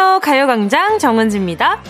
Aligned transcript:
안녕하세요. 0.00 0.20
가요광장 0.20 0.98
정은지입니다. 0.98 1.82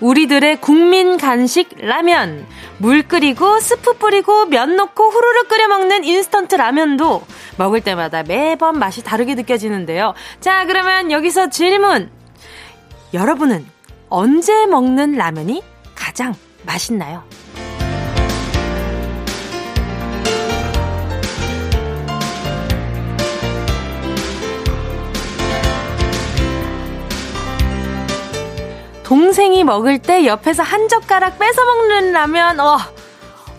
우리들의 0.00 0.60
국민 0.60 1.16
간식 1.16 1.68
라면. 1.80 2.46
물 2.78 3.02
끓이고 3.02 3.58
스프 3.58 3.94
뿌리고 3.94 4.46
면 4.46 4.76
넣고 4.76 5.10
후루룩 5.10 5.48
끓여 5.48 5.66
먹는 5.66 6.04
인스턴트 6.04 6.54
라면도 6.54 7.24
먹을 7.58 7.80
때마다 7.80 8.22
매번 8.22 8.78
맛이 8.78 9.02
다르게 9.02 9.34
느껴지는데요. 9.34 10.14
자, 10.40 10.64
그러면 10.66 11.10
여기서 11.10 11.50
질문. 11.50 12.08
여러분은 13.12 13.66
언제 14.08 14.66
먹는 14.66 15.16
라면이 15.16 15.60
가장 15.96 16.34
맛있나요? 16.64 17.24
동생이 29.14 29.62
먹을 29.62 30.00
때 30.00 30.26
옆에서 30.26 30.64
한 30.64 30.88
젓가락 30.88 31.38
뺏어 31.38 31.64
먹는 31.64 32.10
라면, 32.10 32.58
어, 32.58 32.78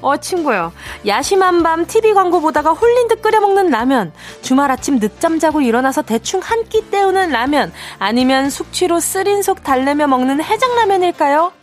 어, 0.01 0.17
친구요. 0.17 0.73
야심한 1.07 1.63
밤 1.63 1.85
TV 1.85 2.13
광고 2.13 2.41
보다가 2.41 2.71
홀린 2.71 3.07
듯 3.07 3.21
끓여 3.21 3.39
먹는 3.39 3.69
라면. 3.69 4.11
주말 4.41 4.69
아침 4.69 4.99
늦잠 4.99 5.39
자고 5.39 5.61
일어나서 5.61 6.01
대충 6.01 6.41
한 6.43 6.65
끼 6.65 6.81
때우는 6.91 7.29
라면. 7.29 7.71
아니면 7.99 8.49
숙취로 8.49 8.99
쓰린 8.99 9.41
속 9.41 9.63
달래며 9.63 10.07
먹는 10.07 10.43
해장라면일까요? 10.43 11.53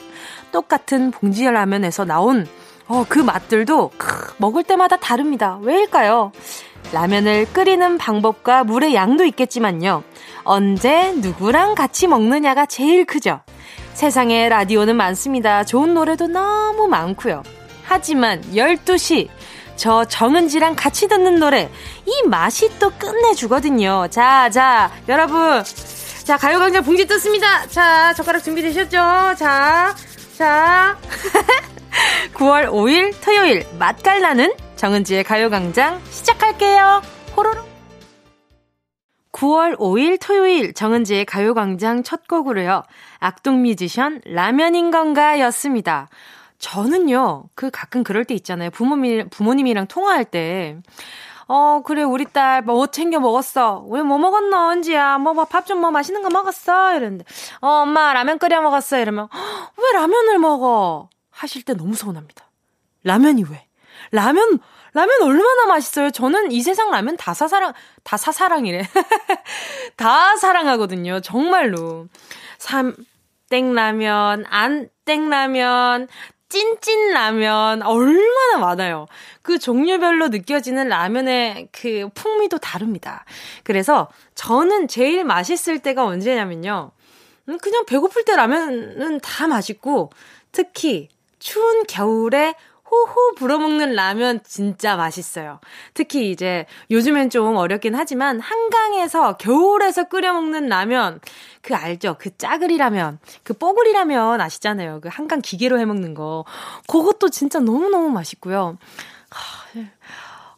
똑같은 0.52 1.10
봉지 1.10 1.44
라면에서 1.44 2.06
나온 2.06 2.46
어, 2.88 3.04
그 3.06 3.18
맛들도 3.18 3.90
크, 3.98 4.32
먹을 4.38 4.64
때마다 4.64 4.96
다릅니다. 4.96 5.58
왜일까요? 5.60 6.32
라면을 6.94 7.44
끓이는 7.52 7.98
방법과 7.98 8.64
물의 8.64 8.94
양도 8.94 9.24
있겠지만요. 9.26 10.02
언제 10.44 11.12
누구랑 11.16 11.74
같이 11.74 12.06
먹느냐가 12.06 12.64
제일 12.64 13.04
크죠. 13.04 13.40
세상에 13.94 14.48
라디오는 14.48 14.96
많습니다. 14.96 15.64
좋은 15.64 15.94
노래도 15.94 16.26
너무 16.26 16.88
많고요. 16.88 17.42
하지만 17.84 18.40
12시 18.52 19.28
저 19.76 20.04
정은지랑 20.04 20.76
같이 20.76 21.08
듣는 21.08 21.38
노래 21.38 21.70
이 22.06 22.28
맛이 22.28 22.78
또 22.78 22.90
끝내주거든요. 22.90 24.08
자, 24.10 24.48
자, 24.50 24.90
여러분. 25.08 25.62
자, 26.24 26.36
가요광장 26.36 26.84
봉지 26.84 27.06
떴습니다. 27.06 27.66
자, 27.66 28.14
젓가락 28.14 28.42
준비되셨죠? 28.44 28.90
자, 29.36 29.94
자. 30.36 30.96
9월 32.34 32.68
5일 32.70 33.14
토요일 33.22 33.66
맛깔나는 33.78 34.52
정은지의 34.76 35.24
가요광장 35.24 36.00
시작할게요. 36.10 37.02
호로록. 37.36 37.72
9월 39.32 39.76
5일 39.78 40.18
토요일 40.20 40.72
정은지의 40.74 41.24
가요광장 41.24 42.02
첫 42.02 42.28
곡으로요. 42.28 42.82
악동 43.22 43.62
뮤지션 43.62 44.20
라면인 44.26 44.90
건가 44.90 45.38
였습니다. 45.40 46.08
저는요, 46.58 47.44
그 47.54 47.70
가끔 47.70 48.04
그럴 48.04 48.24
때 48.24 48.34
있잖아요. 48.34 48.70
부모님, 48.70 49.28
부모님이랑 49.30 49.86
통화할 49.88 50.24
때. 50.24 50.76
어, 51.48 51.82
그래, 51.84 52.02
우리 52.02 52.24
딸, 52.24 52.62
뭐, 52.62 52.86
챙겨 52.86 53.18
먹었어. 53.20 53.84
왜 53.90 54.02
뭐 54.02 54.16
먹었노, 54.18 54.56
언지야? 54.56 55.18
뭐, 55.18 55.34
뭐, 55.34 55.44
밥 55.44 55.66
좀 55.66 55.80
뭐 55.80 55.90
맛있는 55.90 56.22
거 56.22 56.30
먹었어? 56.30 56.94
이러는데, 56.96 57.24
어, 57.60 57.68
엄마, 57.82 58.12
라면 58.12 58.38
끓여 58.38 58.60
먹었어. 58.62 58.98
이러면, 58.98 59.28
왜 59.76 59.92
라면을 59.98 60.38
먹어? 60.38 61.08
하실 61.30 61.62
때 61.64 61.74
너무 61.74 61.94
서운합니다. 61.94 62.44
라면이 63.04 63.44
왜? 63.50 63.66
라면, 64.12 64.60
라면 64.94 65.22
얼마나 65.22 65.66
맛있어요? 65.66 66.10
저는 66.10 66.52
이 66.52 66.62
세상 66.62 66.90
라면 66.90 67.16
다 67.16 67.34
사사랑, 67.34 67.72
다 68.04 68.16
사사랑이래. 68.16 68.88
다 69.96 70.36
사랑하거든요. 70.36 71.20
정말로. 71.20 72.06
삼, 72.58 72.94
땡라면, 73.52 74.46
안 74.48 74.88
땡라면, 75.04 76.08
찐찐 76.48 77.10
라면 77.12 77.82
얼마나 77.82 78.56
많아요. 78.58 79.06
그 79.42 79.58
종류별로 79.58 80.28
느껴지는 80.28 80.88
라면의 80.88 81.68
그 81.70 82.08
풍미도 82.14 82.58
다릅니다. 82.58 83.26
그래서 83.62 84.08
저는 84.34 84.88
제일 84.88 85.24
맛있을 85.24 85.80
때가 85.80 86.06
언제냐면요. 86.06 86.92
음, 87.50 87.58
그냥 87.58 87.84
배고플 87.84 88.24
때 88.24 88.36
라면은 88.36 89.20
다 89.20 89.46
맛있고 89.48 90.10
특히 90.50 91.08
추운 91.38 91.84
겨울에 91.86 92.54
호호 92.92 93.34
불어먹는 93.36 93.94
라면 93.94 94.40
진짜 94.44 94.96
맛있어요. 94.96 95.60
특히 95.94 96.30
이제 96.30 96.66
요즘엔 96.90 97.30
좀 97.30 97.56
어렵긴 97.56 97.94
하지만 97.94 98.38
한강에서 98.38 99.38
겨울에서 99.38 100.04
끓여 100.04 100.34
먹는 100.34 100.68
라면 100.68 101.20
그 101.62 101.74
알죠? 101.74 102.16
그 102.18 102.36
짜글이 102.36 102.76
라면, 102.76 103.18
그 103.44 103.54
뽀글이 103.54 103.92
라면 103.94 104.42
아시잖아요. 104.42 105.00
그 105.00 105.08
한강 105.10 105.40
기계로 105.40 105.78
해 105.78 105.86
먹는 105.86 106.12
거. 106.12 106.44
그것도 106.86 107.30
진짜 107.30 107.60
너무너무 107.60 108.10
맛있고요. 108.10 108.76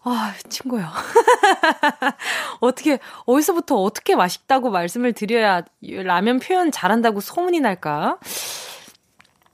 아, 0.06 0.34
친구요. 0.50 0.86
어떻게, 2.60 2.98
어디서부터 3.26 3.76
어떻게 3.76 4.16
맛있다고 4.16 4.70
말씀을 4.70 5.12
드려야 5.12 5.62
라면 5.82 6.40
표현 6.40 6.70
잘한다고 6.72 7.20
소문이 7.20 7.60
날까? 7.60 8.18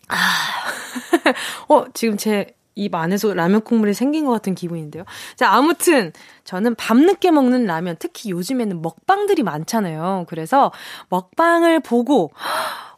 아, 0.09 0.17
어, 1.69 1.85
지금 1.95 2.17
제 2.17 2.55
입 2.75 2.95
안에서 2.95 3.35
라면 3.35 3.63
국물이 3.63 3.95
생긴 3.95 4.25
것 4.25 4.33
같은 4.33 4.55
기분인데요. 4.55 5.05
자, 5.37 5.51
아무튼 5.51 6.13
저는 6.45 6.75
밤늦게 6.77 7.31
먹는 7.31 7.67
라면, 7.67 7.97
특히 7.99 8.31
요즘에는 8.31 8.81
먹방들이 8.83 9.43
많잖아요. 9.43 10.27
그래서 10.29 10.73
먹방을 11.09 11.81
보고 11.81 12.31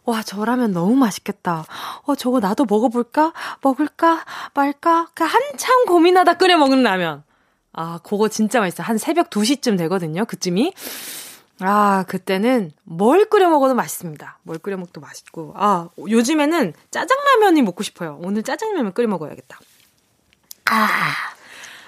와, 0.04 0.22
저 0.22 0.44
라면 0.44 0.72
너무 0.72 0.96
맛있겠다. 0.96 1.64
어, 2.04 2.14
저거 2.16 2.40
나도 2.40 2.64
먹어볼까? 2.68 3.32
먹을까? 3.62 4.24
말까? 4.54 5.08
그 5.14 5.22
한참 5.22 5.86
고민하다 5.86 6.34
끓여 6.34 6.58
먹는 6.58 6.82
라면. 6.82 7.22
아, 7.72 8.00
그거 8.02 8.28
진짜 8.28 8.60
맛있어요. 8.60 8.86
한 8.86 8.98
새벽 8.98 9.30
2시쯤 9.30 9.78
되거든요. 9.78 10.24
그쯤이. 10.24 10.74
아, 11.62 12.04
그때는 12.08 12.72
뭘 12.84 13.26
끓여 13.26 13.48
먹어도 13.48 13.74
맛있습니다. 13.74 14.38
뭘 14.42 14.58
끓여 14.58 14.76
먹도 14.76 15.00
맛있고. 15.00 15.54
아, 15.56 15.88
요즘에는 15.98 16.72
짜장라면이 16.90 17.62
먹고 17.62 17.82
싶어요. 17.82 18.18
오늘 18.22 18.42
짜장라면 18.42 18.92
끓여 18.92 19.08
먹어야겠다. 19.08 19.58
아. 20.70 21.12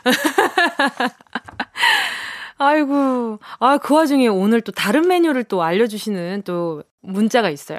아이고. 2.59 3.39
아, 3.59 3.79
그 3.79 3.95
와중에 3.95 4.29
오늘 4.29 4.61
또 4.61 4.73
다른 4.73 5.09
메뉴를 5.09 5.45
또 5.45 5.63
알려주시는 5.63 6.43
또 6.45 6.83
문자가 7.05 7.51
있어요. 7.51 7.79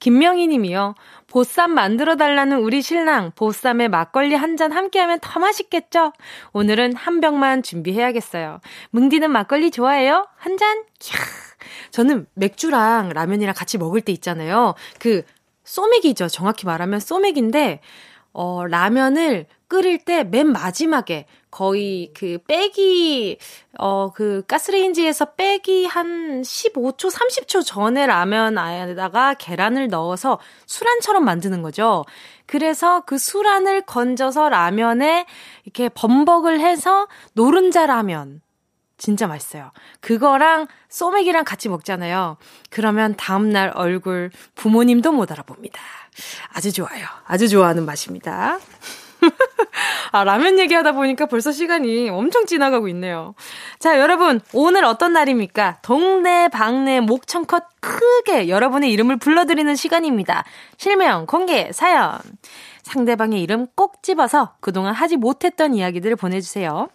김명희 0.00 0.46
님이요. 0.48 0.94
보쌈 1.26 1.72
만들어 1.72 2.16
달라는 2.16 2.58
우리 2.60 2.82
신랑. 2.82 3.32
보쌈에 3.34 3.88
막걸리 3.88 4.34
한 4.34 4.56
잔 4.56 4.72
함께 4.72 5.00
하면 5.00 5.18
더 5.20 5.40
맛있겠죠? 5.40 6.12
오늘은 6.52 6.94
한 6.94 7.20
병만 7.20 7.62
준비해야겠어요. 7.62 8.60
뭉디는 8.90 9.30
막걸리 9.30 9.70
좋아해요? 9.70 10.28
한 10.36 10.56
잔? 10.56 10.84
캬. 11.00 11.16
저는 11.90 12.26
맥주랑 12.34 13.10
라면이랑 13.10 13.54
같이 13.54 13.78
먹을 13.78 14.00
때 14.00 14.12
있잖아요. 14.12 14.74
그, 14.98 15.22
소맥이죠. 15.64 16.28
정확히 16.28 16.66
말하면 16.66 17.00
소맥인데, 17.00 17.80
어, 18.32 18.66
라면을 18.66 19.46
끓일 19.68 20.04
때 20.04 20.22
맨 20.24 20.52
마지막에 20.52 21.26
거의 21.54 22.10
그 22.16 22.38
빼기, 22.48 23.38
어, 23.78 24.10
그 24.12 24.42
가스레인지에서 24.48 25.34
빼기 25.34 25.86
한 25.86 26.42
15초, 26.42 27.12
30초 27.12 27.64
전에 27.64 28.08
라면 28.08 28.58
안에다가 28.58 29.34
계란을 29.34 29.86
넣어서 29.86 30.40
수란처럼 30.66 31.24
만드는 31.24 31.62
거죠. 31.62 32.04
그래서 32.46 33.02
그 33.06 33.18
수란을 33.18 33.82
건져서 33.82 34.48
라면에 34.48 35.26
이렇게 35.64 35.88
범벅을 35.88 36.58
해서 36.58 37.06
노른자 37.34 37.86
라면. 37.86 38.40
진짜 38.96 39.28
맛있어요. 39.28 39.70
그거랑 40.00 40.66
소맥이랑 40.88 41.44
같이 41.44 41.68
먹잖아요. 41.68 42.36
그러면 42.70 43.14
다음날 43.16 43.70
얼굴 43.76 44.32
부모님도 44.56 45.12
못 45.12 45.30
알아봅니다. 45.30 45.80
아주 46.52 46.72
좋아요. 46.72 47.06
아주 47.26 47.48
좋아하는 47.48 47.84
맛입니다. 47.84 48.58
아, 50.12 50.24
라면 50.24 50.58
얘기하다 50.58 50.92
보니까 50.92 51.26
벌써 51.26 51.52
시간이 51.52 52.08
엄청 52.08 52.46
지나가고 52.46 52.88
있네요. 52.88 53.34
자, 53.78 53.98
여러분, 53.98 54.40
오늘 54.52 54.84
어떤 54.84 55.12
날입니까? 55.12 55.78
동네, 55.82 56.48
방네, 56.48 57.00
목청컷 57.00 57.64
크게 57.80 58.48
여러분의 58.48 58.90
이름을 58.92 59.16
불러드리는 59.16 59.74
시간입니다. 59.74 60.44
실명, 60.76 61.26
공개, 61.26 61.70
사연. 61.72 62.18
상대방의 62.82 63.40
이름 63.40 63.66
꼭 63.74 64.02
집어서 64.02 64.56
그동안 64.60 64.94
하지 64.94 65.16
못했던 65.16 65.74
이야기들을 65.74 66.16
보내주세요. 66.16 66.88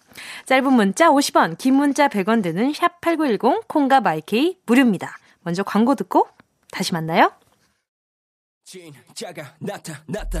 짧은 0.46 0.72
문자 0.72 1.10
50원, 1.10 1.58
긴 1.58 1.74
문자 1.74 2.08
100원 2.08 2.42
드는 2.42 2.72
샵8910, 2.72 3.66
콩과 3.66 4.00
마이케이 4.00 4.56
무료입니다. 4.66 5.18
먼저 5.42 5.62
광고 5.62 5.94
듣고 5.96 6.28
다시 6.70 6.92
만나요. 6.92 7.32
진짜가 8.64 9.04
진짜가 9.14 9.54
나타 10.06 10.40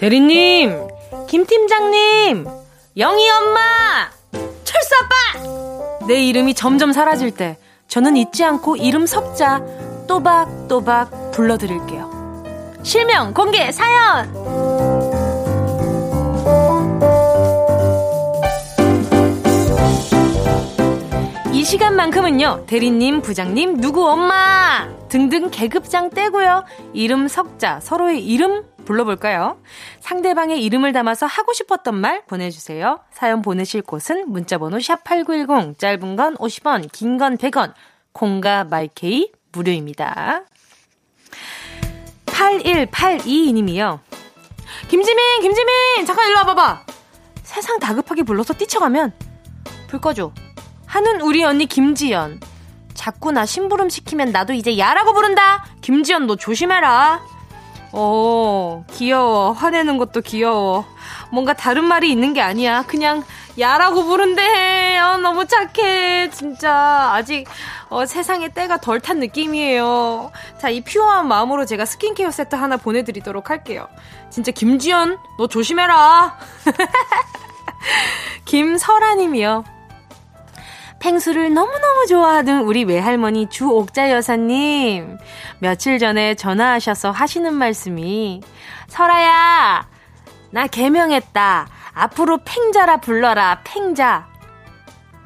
대리님, 0.00 0.88
김 1.28 1.44
팀장님, 1.44 2.46
영희 2.96 3.30
엄마, 3.32 4.08
철수 4.64 4.94
아빠! 4.96 6.06
내 6.06 6.24
이름이 6.24 6.54
점점 6.54 6.90
사라질 6.90 7.30
때 7.30 7.58
저는 7.86 8.16
잊지 8.16 8.42
않고 8.42 8.76
이름 8.76 9.04
석자 9.04 9.62
또박또박 10.08 11.32
불러드릴게요. 11.32 12.10
실명 12.82 13.34
공개 13.34 13.70
사연! 13.70 14.32
이 21.52 21.62
시간만큼은요, 21.62 22.64
대리님, 22.66 23.20
부장님, 23.20 23.82
누구 23.82 24.08
엄마! 24.08 24.88
등등 25.10 25.50
계급장 25.50 26.08
떼고요. 26.08 26.64
이름 26.94 27.28
석자, 27.28 27.80
서로의 27.82 28.24
이름 28.24 28.64
불러볼까요? 28.84 29.60
상대방의 30.00 30.62
이름을 30.64 30.92
담아서 30.92 31.26
하고 31.26 31.52
싶었던 31.52 31.94
말 31.94 32.24
보내주세요. 32.26 33.00
사연 33.12 33.42
보내실 33.42 33.82
곳은 33.82 34.30
문자번호 34.30 34.78
샵8910, 34.78 35.78
짧은 35.78 36.16
건 36.16 36.36
50원, 36.36 36.90
긴 36.92 37.18
건 37.18 37.36
100원, 37.36 37.72
콩과 38.12 38.64
마이케이 38.64 39.30
무료입니다. 39.52 40.42
8182님이요. 42.26 44.00
김지민, 44.88 45.42
김지민! 45.42 46.06
잠깐 46.06 46.28
일로 46.28 46.38
와봐봐! 46.38 46.84
세상 47.42 47.78
다급하게 47.78 48.22
불러서 48.22 48.54
뛰쳐가면, 48.54 49.12
불 49.88 50.00
꺼줘. 50.00 50.32
하는 50.86 51.20
우리 51.20 51.44
언니 51.44 51.66
김지연. 51.66 52.40
자꾸 52.94 53.32
나 53.32 53.46
심부름 53.46 53.88
시키면 53.88 54.32
나도 54.32 54.52
이제 54.52 54.76
야라고 54.78 55.12
부른다! 55.12 55.64
김지연 55.80 56.26
너 56.26 56.36
조심해라! 56.36 57.20
어, 57.92 58.84
귀여워. 58.92 59.52
화내는 59.52 59.98
것도 59.98 60.20
귀여워. 60.20 60.84
뭔가 61.30 61.52
다른 61.54 61.84
말이 61.84 62.10
있는 62.10 62.32
게 62.34 62.40
아니야. 62.40 62.84
그냥 62.86 63.24
야라고 63.58 64.04
부른대. 64.04 64.98
어, 64.98 65.16
너무 65.18 65.46
착해. 65.46 66.30
진짜 66.30 67.10
아직 67.12 67.46
어, 67.88 68.06
세상에 68.06 68.48
때가 68.48 68.78
덜 68.78 69.00
탄 69.00 69.18
느낌이에요. 69.18 70.30
자, 70.58 70.68
이 70.68 70.82
퓨어한 70.82 71.26
마음으로 71.26 71.64
제가 71.64 71.84
스킨케어 71.84 72.30
세트 72.30 72.54
하나 72.54 72.76
보내드리도록 72.76 73.50
할게요. 73.50 73.88
진짜 74.30 74.52
김지연, 74.52 75.18
너 75.38 75.46
조심해라. 75.48 76.38
김설아님이요. 78.44 79.64
펭수를 81.00 81.52
너무너무 81.52 82.06
좋아하던 82.06 82.62
우리 82.62 82.84
외할머니 82.84 83.48
주옥자 83.48 84.10
여사님. 84.12 85.18
며칠 85.58 85.98
전에 85.98 86.34
전화하셔서 86.34 87.10
하시는 87.10 87.52
말씀이, 87.52 88.42
설아야, 88.86 89.88
나 90.50 90.66
개명했다. 90.66 91.68
앞으로 91.94 92.38
팽자라 92.44 92.98
불러라, 92.98 93.60
팽자. 93.64 94.28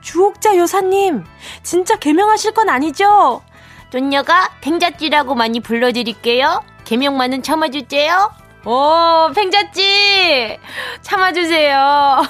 주옥자 0.00 0.56
여사님, 0.56 1.24
진짜 1.62 1.96
개명하실 1.96 2.52
건 2.52 2.68
아니죠? 2.68 3.42
돈녀가 3.90 4.50
팽자찌라고 4.60 5.34
많이 5.34 5.60
불러드릴게요. 5.60 6.62
개명만은 6.84 7.42
참아주세요. 7.42 8.43
오, 8.66 9.30
팽자찌! 9.34 10.58
참아주세요. 11.02 12.22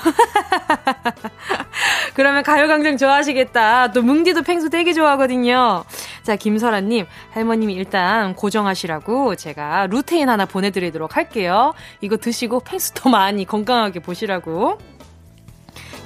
그러면 2.14 2.42
가요강장 2.42 2.96
좋아하시겠다. 2.96 3.92
또 3.92 4.02
뭉디도 4.02 4.42
팽수 4.42 4.68
되게 4.68 4.92
좋아하거든요. 4.92 5.84
자, 6.24 6.34
김설아님, 6.34 7.06
할머님이 7.32 7.74
일단 7.74 8.34
고정하시라고 8.34 9.36
제가 9.36 9.86
루테인 9.86 10.28
하나 10.28 10.44
보내드리도록 10.44 11.16
할게요. 11.16 11.72
이거 12.00 12.16
드시고 12.16 12.60
팽수 12.60 12.94
더 12.94 13.10
많이 13.10 13.44
건강하게 13.44 14.00
보시라고. 14.00 14.78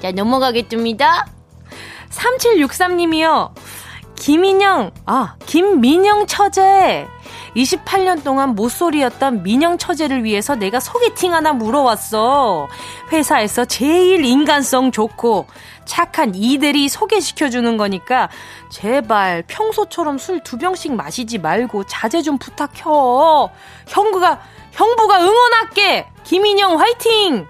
자, 0.03 0.13
넘어가겠습니다. 0.13 1.27
3763님이요. 2.11 3.53
김인영, 4.17 4.91
아, 5.07 5.37
김민영 5.47 6.27
처제. 6.27 7.07
28년 7.59 8.23
동안 8.23 8.55
모쏠이었던 8.55 9.43
민영 9.43 9.79
처제를 9.79 10.25
위해서 10.25 10.55
내가 10.55 10.79
소개팅 10.81 11.35
하나 11.35 11.53
물어왔어. 11.53 12.69
회사에서 13.11 13.65
제일 13.65 14.25
인간성 14.25 14.93
좋고 14.93 15.47
착한 15.85 16.35
이들이 16.35 16.89
소개시켜주는 16.89 17.77
거니까 17.77 18.29
제발 18.71 19.43
평소처럼 19.47 20.19
술 20.19 20.39
두 20.41 20.57
병씩 20.57 20.95
마시지 20.95 21.39
말고 21.39 21.85
자제 21.85 22.23
좀 22.23 22.39
부탁혀. 22.39 23.51
형부가, 23.89 24.41
형부가 24.73 25.21
응원할게! 25.21 26.07
김인영 26.25 26.79
화이팅! 26.79 27.47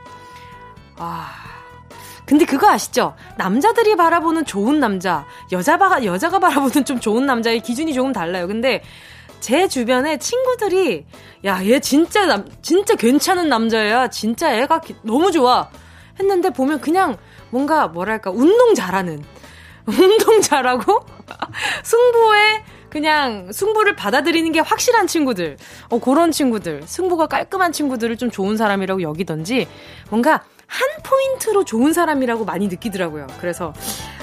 아. 0.96 1.34
근데 2.24 2.44
그거 2.44 2.68
아시죠? 2.68 3.14
남자들이 3.36 3.96
바라보는 3.96 4.44
좋은 4.44 4.80
남자, 4.80 5.24
여자가, 5.50 6.04
여자가 6.04 6.38
바라보는 6.38 6.84
좀 6.84 7.00
좋은 7.00 7.24
남자의 7.24 7.60
기준이 7.60 7.94
조금 7.94 8.12
달라요. 8.12 8.46
근데 8.46 8.82
제 9.40 9.68
주변에 9.68 10.18
친구들이 10.18 11.06
야, 11.44 11.64
얘 11.64 11.80
진짜 11.80 12.26
남, 12.26 12.46
진짜 12.62 12.94
괜찮은 12.94 13.48
남자야. 13.48 14.08
진짜 14.08 14.52
애가 14.54 14.80
너무 15.02 15.30
좋아. 15.30 15.68
했는데 16.18 16.50
보면 16.50 16.80
그냥 16.80 17.16
뭔가 17.50 17.86
뭐랄까 17.88 18.30
운동 18.30 18.74
잘하는 18.74 19.22
운동 19.86 20.40
잘하고 20.40 21.00
승부에 21.84 22.64
그냥 22.90 23.52
승부를 23.52 23.96
받아들이는 23.96 24.50
게 24.52 24.60
확실한 24.60 25.06
친구들. 25.06 25.56
어, 25.90 25.98
그런 26.00 26.32
친구들. 26.32 26.82
승부가 26.86 27.26
깔끔한 27.26 27.72
친구들을 27.72 28.16
좀 28.16 28.30
좋은 28.30 28.56
사람이라고 28.56 29.02
여기던지 29.02 29.68
뭔가 30.10 30.42
한 30.66 30.88
포인트로 31.02 31.64
좋은 31.64 31.92
사람이라고 31.92 32.44
많이 32.44 32.68
느끼더라고요. 32.68 33.26
그래서 33.40 33.72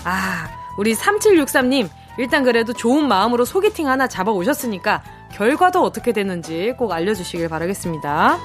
아, 0.04 0.50
우리 0.78 0.94
3763님 0.94 1.90
일단 2.18 2.44
그래도 2.44 2.74
좋은 2.74 3.08
마음으로 3.08 3.46
소개팅 3.46 3.88
하나 3.88 4.08
잡아 4.08 4.32
오셨으니까 4.32 5.04
결과도 5.32 5.82
어떻게 5.84 6.14
되는지 6.14 6.74
꼭 6.78 6.92
알려주시길 6.92 7.50
바라겠습니다. 7.50 8.38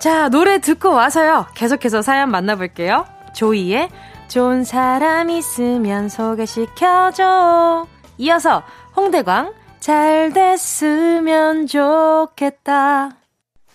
자, 0.00 0.28
노래 0.28 0.60
듣고 0.60 0.92
와서요. 0.92 1.46
계속해서 1.54 2.02
사연 2.02 2.30
만나볼게요. 2.30 3.06
조이의 3.34 3.90
좋은 4.28 4.64
사람 4.64 5.30
있으면 5.30 6.08
소개시켜줘. 6.08 7.86
이어서 8.18 8.62
홍대광 8.96 9.52
잘 9.80 10.32
됐으면 10.32 11.66
좋겠다. 11.66 13.10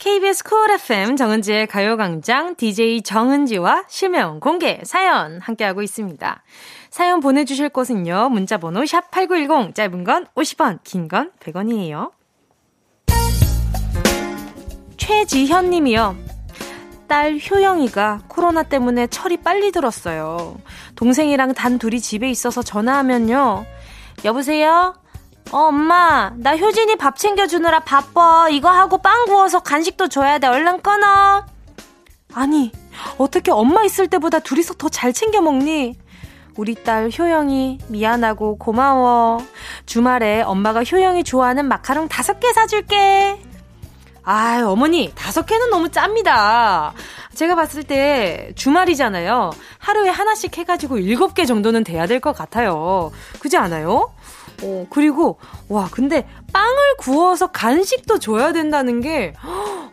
KBS 0.01 0.43
쿨 0.43 0.71
FM 0.71 1.15
정은지의 1.15 1.67
가요광장 1.67 2.55
DJ 2.55 3.03
정은지와 3.03 3.83
실명 3.87 4.39
공개 4.39 4.79
사연 4.83 5.39
함께하고 5.39 5.83
있습니다. 5.83 6.41
사연 6.89 7.19
보내주실 7.19 7.69
곳은요. 7.69 8.29
문자번호 8.29 8.81
샵8910 8.81 9.75
짧은 9.75 10.03
건 10.03 10.25
50원 10.33 10.79
긴 10.83 11.07
건 11.07 11.31
100원이에요. 11.39 12.13
최지현 14.97 15.69
님이요. 15.69 16.15
딸 17.07 17.37
효영이가 17.37 18.23
코로나 18.27 18.63
때문에 18.63 19.05
철이 19.05 19.37
빨리 19.37 19.71
들었어요. 19.71 20.57
동생이랑 20.95 21.53
단 21.53 21.77
둘이 21.77 21.99
집에 21.99 22.27
있어서 22.31 22.63
전화하면요. 22.63 23.67
여보세요? 24.25 24.95
어, 25.49 25.57
엄마, 25.67 26.31
나 26.37 26.55
효진이 26.55 26.95
밥 26.95 27.17
챙겨주느라 27.17 27.79
바빠. 27.81 28.47
이거 28.49 28.69
하고 28.69 28.97
빵 28.99 29.25
구워서 29.25 29.59
간식도 29.59 30.07
줘야 30.07 30.39
돼. 30.39 30.47
얼른 30.47 30.81
끊어. 30.81 31.45
아니, 32.33 32.71
어떻게 33.17 33.51
엄마 33.51 33.83
있을 33.83 34.07
때보다 34.07 34.39
둘이서 34.39 34.75
더 34.75 34.87
잘 34.87 35.11
챙겨 35.11 35.41
먹니? 35.41 35.97
우리 36.55 36.75
딸 36.75 37.09
효영이 37.17 37.79
미안하고 37.87 38.57
고마워. 38.57 39.43
주말에 39.85 40.41
엄마가 40.41 40.83
효영이 40.83 41.23
좋아하는 41.23 41.65
마카롱 41.65 42.07
다섯 42.07 42.39
개 42.39 42.51
사줄게. 42.53 43.41
아, 44.23 44.61
어머니, 44.65 45.11
다섯 45.15 45.45
개는 45.45 45.69
너무 45.71 45.89
짭니다. 45.89 46.93
제가 47.33 47.55
봤을 47.55 47.83
때 47.83 48.51
주말이잖아요. 48.55 49.51
하루에 49.79 50.09
하나씩 50.09 50.55
해가지고 50.57 50.99
일곱 50.99 51.33
개 51.33 51.45
정도는 51.45 51.83
돼야 51.83 52.05
될 52.05 52.19
것 52.21 52.33
같아요. 52.33 53.11
그지 53.39 53.57
않아요? 53.57 54.13
어, 54.63 54.85
그리고, 54.89 55.37
와, 55.69 55.87
근데 55.91 56.27
빵을 56.53 56.77
구워서 56.99 57.47
간식도 57.47 58.19
줘야 58.19 58.53
된다는 58.53 59.01
게, 59.01 59.33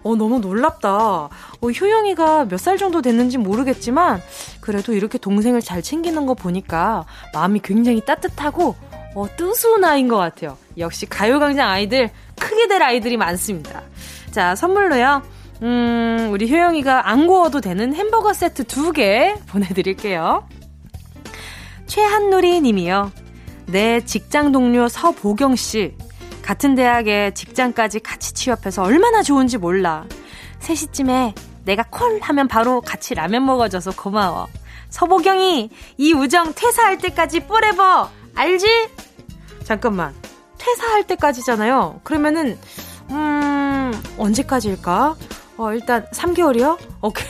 어, 0.02 0.14
너무 0.16 0.38
놀랍다. 0.40 0.90
어, 0.90 1.30
효영이가 1.60 2.46
몇 2.46 2.58
살 2.58 2.76
정도 2.76 3.00
됐는지 3.02 3.38
모르겠지만, 3.38 4.20
그래도 4.60 4.92
이렇게 4.92 5.16
동생을 5.18 5.60
잘 5.62 5.80
챙기는 5.82 6.26
거 6.26 6.34
보니까 6.34 7.06
마음이 7.32 7.60
굉장히 7.64 8.04
따뜻하고 8.04 8.74
어, 9.14 9.26
뜨스운 9.36 9.82
아이인 9.84 10.08
것 10.08 10.16
같아요. 10.18 10.58
역시 10.76 11.06
가요광장 11.06 11.68
아이들 11.68 12.10
크게 12.38 12.68
될 12.68 12.82
아이들이 12.82 13.16
많습니다. 13.16 13.82
자, 14.30 14.54
선물로요. 14.54 15.22
음, 15.62 16.28
우리 16.30 16.50
효영이가 16.50 17.08
안 17.08 17.26
구워도 17.26 17.60
되는 17.62 17.94
햄버거 17.94 18.32
세트 18.34 18.64
두 18.64 18.92
개 18.92 19.34
보내드릴게요. 19.48 20.46
최한누리 21.86 22.60
님이요. 22.60 23.10
내 23.68 24.00
직장 24.04 24.52
동료 24.52 24.88
서보경 24.88 25.56
씨. 25.56 25.94
같은 26.42 26.74
대학에 26.74 27.32
직장까지 27.34 28.00
같이 28.00 28.32
취업해서 28.32 28.82
얼마나 28.82 29.22
좋은지 29.22 29.58
몰라. 29.58 30.04
3시쯤에 30.60 31.34
내가 31.64 31.84
콜 31.90 32.18
하면 32.22 32.48
바로 32.48 32.80
같이 32.80 33.14
라면 33.14 33.44
먹어줘서 33.44 33.90
고마워. 33.92 34.48
서보경이 34.88 35.68
이 35.98 36.12
우정 36.14 36.54
퇴사할 36.54 36.96
때까지 36.98 37.40
뿌레버 37.40 38.08
알지? 38.34 38.88
잠깐만 39.64 40.14
퇴사할 40.56 41.06
때까지잖아요. 41.06 42.00
그러면은 42.04 42.58
음 43.10 43.92
언제까지일까? 44.16 45.14
어 45.58 45.72
일단 45.74 46.06
3개월이요? 46.14 46.78
오케이 47.02 47.26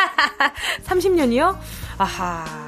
30년이요? 0.86 1.58
아하 1.98 2.65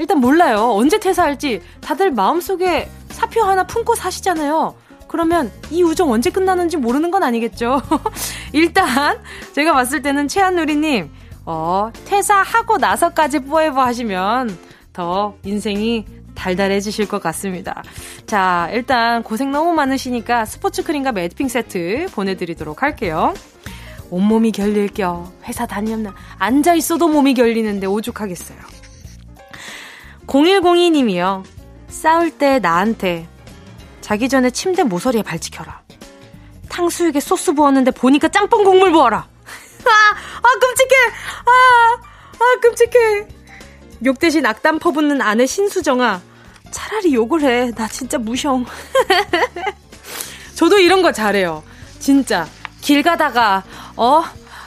일단 0.00 0.18
몰라요. 0.18 0.72
언제 0.72 0.98
퇴사할지 0.98 1.60
다들 1.82 2.10
마음속에 2.10 2.88
사표 3.10 3.42
하나 3.42 3.64
품고 3.64 3.94
사시잖아요. 3.94 4.74
그러면 5.08 5.52
이 5.70 5.82
우정 5.82 6.10
언제 6.10 6.30
끝나는지 6.30 6.78
모르는 6.78 7.10
건 7.10 7.22
아니겠죠? 7.22 7.82
일단 8.54 9.18
제가 9.52 9.74
봤을 9.74 10.00
때는 10.00 10.26
최한누리님 10.26 11.10
어, 11.44 11.90
퇴사하고 12.06 12.78
나서까지 12.78 13.40
뽀에버 13.40 13.82
하시면 13.82 14.56
더 14.94 15.34
인생이 15.44 16.06
달달해지실 16.34 17.06
것 17.06 17.22
같습니다. 17.22 17.82
자, 18.24 18.70
일단 18.72 19.22
고생 19.22 19.52
너무 19.52 19.74
많으시니까 19.74 20.46
스포츠 20.46 20.82
크림과 20.82 21.12
매트핑 21.12 21.48
세트 21.48 22.06
보내드리도록 22.12 22.82
할게요. 22.82 23.34
온몸이 24.08 24.52
결릴 24.52 24.88
겨. 24.88 25.30
회사 25.44 25.66
다니면 25.66 26.14
앉아있어도 26.38 27.08
몸이 27.08 27.34
결리는데 27.34 27.86
오죽하겠어요. 27.86 28.79
0102님이요. 30.30 31.42
싸울 31.88 32.30
때 32.30 32.60
나한테 32.60 33.26
자기 34.00 34.28
전에 34.28 34.50
침대 34.50 34.84
모서리에 34.84 35.22
발치켜라. 35.22 35.82
탕수육에 36.68 37.18
소스 37.18 37.52
부었는데 37.52 37.90
보니까 37.90 38.28
짬뽕 38.28 38.62
국물 38.62 38.92
부어라. 38.92 39.18
아, 39.18 39.90
아, 39.90 40.58
끔찍해! 40.60 40.94
아, 41.46 42.02
아, 42.38 42.60
끔찍해! 42.60 43.26
욕 44.06 44.18
대신 44.20 44.46
악담 44.46 44.78
퍼붓는 44.78 45.20
아내 45.20 45.46
신수정아. 45.46 46.22
차라리 46.70 47.12
욕을 47.12 47.42
해. 47.42 47.72
나 47.72 47.88
진짜 47.88 48.16
무형. 48.16 48.64
저도 50.54 50.78
이런 50.78 51.02
거 51.02 51.10
잘해요. 51.10 51.64
진짜. 51.98 52.46
길 52.80 53.02
가다가, 53.02 53.64
어? 53.96 54.22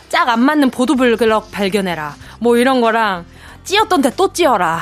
짝 0.10 0.28
안 0.30 0.42
맞는 0.42 0.70
보도블럭 0.70 1.52
발견해라. 1.52 2.16
뭐 2.40 2.58
이런 2.58 2.82
거랑, 2.82 3.26
찌었던데 3.64 4.12
또 4.16 4.32
찌어라. 4.34 4.82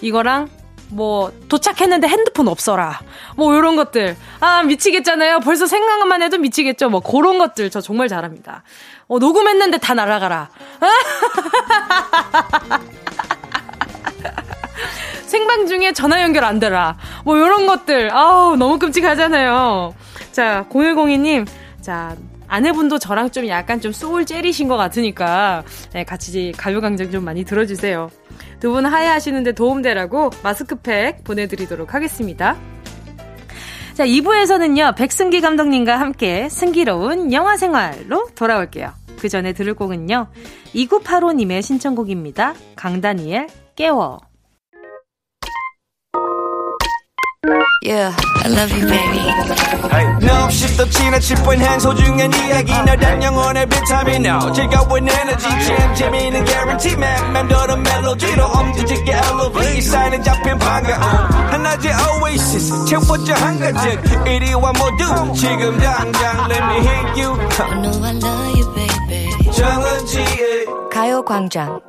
이거랑, 0.00 0.48
뭐, 0.88 1.32
도착했는데 1.48 2.08
핸드폰 2.08 2.48
없어라. 2.48 3.00
뭐, 3.36 3.54
이런 3.54 3.76
것들. 3.76 4.16
아, 4.40 4.62
미치겠잖아요. 4.62 5.40
벌써 5.40 5.66
생각만 5.66 6.22
해도 6.22 6.38
미치겠죠. 6.38 6.88
뭐, 6.90 7.00
그런 7.00 7.38
것들 7.38 7.70
저 7.70 7.80
정말 7.80 8.08
잘합니다. 8.08 8.62
어, 9.08 9.18
녹음했는데 9.18 9.78
다 9.78 9.94
날아가라. 9.94 10.48
생방 15.26 15.66
중에 15.66 15.92
전화 15.92 16.22
연결 16.22 16.44
안 16.44 16.58
되라. 16.58 16.96
뭐, 17.24 17.38
요런 17.38 17.66
것들. 17.66 18.10
아우, 18.12 18.56
너무 18.56 18.78
끔찍하잖아요. 18.78 19.94
자, 20.32 20.64
0102님. 20.70 21.46
자, 21.80 22.16
아내분도 22.50 22.98
저랑 22.98 23.30
좀 23.30 23.46
약간 23.48 23.80
좀 23.80 23.92
소울 23.92 24.26
젤이신 24.26 24.68
것 24.68 24.76
같으니까, 24.76 25.64
네, 25.92 26.04
같이 26.04 26.52
가요광장 26.56 27.10
좀 27.10 27.24
많이 27.24 27.44
들어주세요. 27.44 28.10
두 28.58 28.72
분 28.72 28.84
하야하시는데 28.86 29.52
도움되라고 29.52 30.30
마스크팩 30.42 31.24
보내드리도록 31.24 31.94
하겠습니다. 31.94 32.56
자, 33.94 34.04
2부에서는요, 34.06 34.96
백승기 34.96 35.40
감독님과 35.40 35.98
함께 35.98 36.48
승기로운 36.48 37.32
영화 37.32 37.56
생활로 37.56 38.28
돌아올게요. 38.34 38.92
그 39.18 39.28
전에 39.28 39.52
들을 39.52 39.74
곡은요, 39.74 40.28
2985님의 40.74 41.62
신청곡입니다. 41.62 42.54
강다니엘, 42.76 43.48
깨워. 43.76 44.29
Yeah, 47.82 48.14
I 48.44 48.48
love 48.50 48.70
you, 48.70 48.86
baby. 48.86 49.24
너 50.26 50.44
없이 50.44 50.76
또 50.76 50.84
지나칠 50.90 51.36
뻔한 51.36 51.80
소중한 51.80 52.30
이야기. 52.34 52.70
너란 52.70 53.22
영혼의 53.22 53.66
비타민 53.66 54.26
No 54.26 54.52
즐거운 54.52 55.08
에너지. 55.08 55.48
참 55.48 55.94
재미있는 55.94 56.44
guarantee 56.44 56.92
man. 56.96 57.32
맘대로 57.32 57.78
멜로디로 57.78 58.44
엄지짓게 58.44 59.12
elevate. 59.12 59.80
사인은 59.80 60.22
잡힌 60.22 60.58
반가움 60.58 61.00
하나의 61.00 61.94
oasis. 62.22 62.84
채워져 62.84 63.32
한가득 63.32 64.26
이리와 64.26 64.72
모두 64.74 65.32
지금 65.34 65.78
당장 65.78 66.50
let 66.50 66.62
me 66.62 66.76
hit 66.86 67.22
you. 67.22 67.40
I 67.58 67.80
know 67.80 68.04
I 68.04 68.16
love 68.16 68.60
you, 68.60 68.74
baby. 68.74 69.50
정은지의 69.50 70.66
가요광장. 70.92 71.80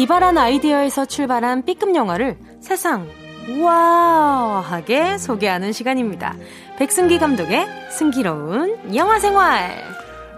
기발한 0.00 0.38
아이디어에서 0.38 1.04
출발한 1.04 1.62
B급 1.62 1.94
영화를 1.94 2.38
세상 2.62 3.06
우아하게 3.50 5.18
소개하는 5.18 5.72
시간입니다. 5.72 6.36
백승기 6.78 7.18
감독의 7.18 7.66
승기로운 7.90 8.96
영화 8.96 9.18
생활. 9.18 9.76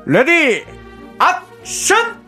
ready 0.04 0.64
action 1.60 2.20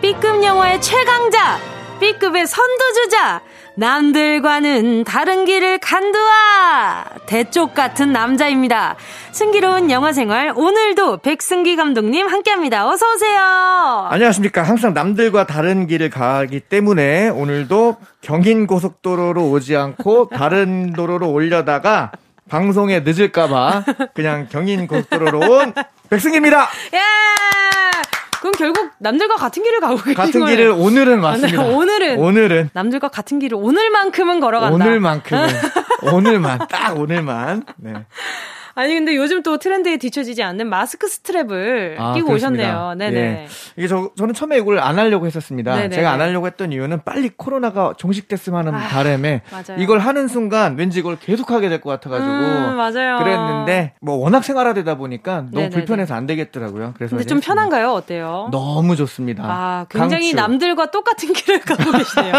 B급 0.00 0.42
영화의 0.42 0.80
최강자, 0.80 1.58
B급의 2.02 2.48
선두주자, 2.48 3.42
남들과는 3.76 5.04
다른 5.04 5.44
길을 5.44 5.78
간두아! 5.78 7.04
대쪽 7.26 7.74
같은 7.74 8.10
남자입니다. 8.10 8.96
승기로운 9.30 9.88
영화 9.88 10.12
생활, 10.12 10.52
오늘도 10.56 11.18
백승기 11.18 11.76
감독님 11.76 12.26
함께 12.26 12.50
합니다. 12.50 12.88
어서 12.88 13.06
오세요! 13.06 14.08
안녕하십니까. 14.10 14.64
항상 14.64 14.94
남들과 14.94 15.46
다른 15.46 15.86
길을 15.86 16.10
가기 16.10 16.58
때문에 16.58 17.28
오늘도 17.28 17.98
경인 18.20 18.66
고속도로로 18.66 19.50
오지 19.50 19.76
않고 19.76 20.30
다른 20.34 20.92
도로로 20.92 21.30
올려다가 21.30 22.10
방송에 22.48 23.00
늦을까봐 23.00 23.84
그냥 24.12 24.48
경인 24.50 24.88
고속도로로 24.88 25.38
온 25.38 25.72
백승기입니다. 26.10 26.68
예! 26.94 26.98
그럼 28.42 28.52
결국 28.58 28.90
남들과 28.98 29.36
같은 29.36 29.62
길을 29.62 29.78
가고 29.78 29.98
계신 29.98 30.14
같은 30.14 30.40
거예요. 30.40 30.56
길을 30.56 30.70
오늘은 30.72 31.20
왔습니다. 31.20 31.62
아, 31.62 31.64
네, 31.64 31.74
오늘은. 31.74 32.18
오늘은 32.18 32.70
남들과 32.72 33.06
같은 33.06 33.38
길을 33.38 33.56
오늘만큼은 33.56 34.40
걸어간다. 34.40 34.84
오늘만큼은 34.84 35.46
오늘만 36.12 36.58
딱 36.68 36.98
오늘만 36.98 37.62
네. 37.76 37.92
아니 38.74 38.94
근데 38.94 39.14
요즘 39.16 39.42
또 39.42 39.58
트렌드에 39.58 39.96
뒤처지지 39.98 40.42
않는 40.42 40.68
마스크 40.68 41.06
스트랩을 41.06 41.96
아, 41.98 42.14
끼고 42.14 42.28
그렇습니다. 42.28 42.64
오셨네요. 42.88 42.94
네네. 42.96 43.16
예. 43.20 43.46
이게 43.76 43.86
저, 43.88 44.10
저는 44.16 44.32
처음에 44.34 44.56
이걸 44.58 44.78
안 44.78 44.98
하려고 44.98 45.26
했었습니다. 45.26 45.74
네네네. 45.74 45.94
제가 45.94 46.10
안 46.10 46.20
하려고 46.20 46.46
했던 46.46 46.72
이유는 46.72 47.02
빨리 47.04 47.30
코로나가 47.36 47.92
종식됐으면 47.98 48.66
하는 48.66 48.74
아, 48.78 48.88
바람에 48.88 49.42
맞아요. 49.50 49.80
이걸 49.82 49.98
하는 49.98 50.26
순간 50.28 50.76
왠지 50.78 51.00
이걸 51.00 51.18
계속하게 51.18 51.68
될 51.68 51.82
것 51.82 51.90
같아가지고 51.90 52.30
음, 52.30 52.76
맞아요. 52.76 53.18
그랬는데 53.18 53.94
뭐 54.00 54.14
워낙 54.16 54.44
생활화되다 54.44 54.96
보니까 54.96 55.34
너무 55.38 55.50
네네네. 55.52 55.70
불편해서 55.76 56.14
안 56.14 56.26
되겠더라고요. 56.26 56.94
그래서 56.96 57.16
근데 57.16 57.26
좀 57.28 57.38
했습니다. 57.38 57.46
편한가요? 57.46 57.90
어때요? 57.92 58.48
너무 58.52 58.94
좋습니다. 58.96 59.42
아, 59.44 59.86
굉장히 59.90 60.32
강추. 60.32 60.36
남들과 60.36 60.90
똑같은 60.92 61.32
길을 61.32 61.60
가고 61.66 61.90
계시네요. 61.92 62.32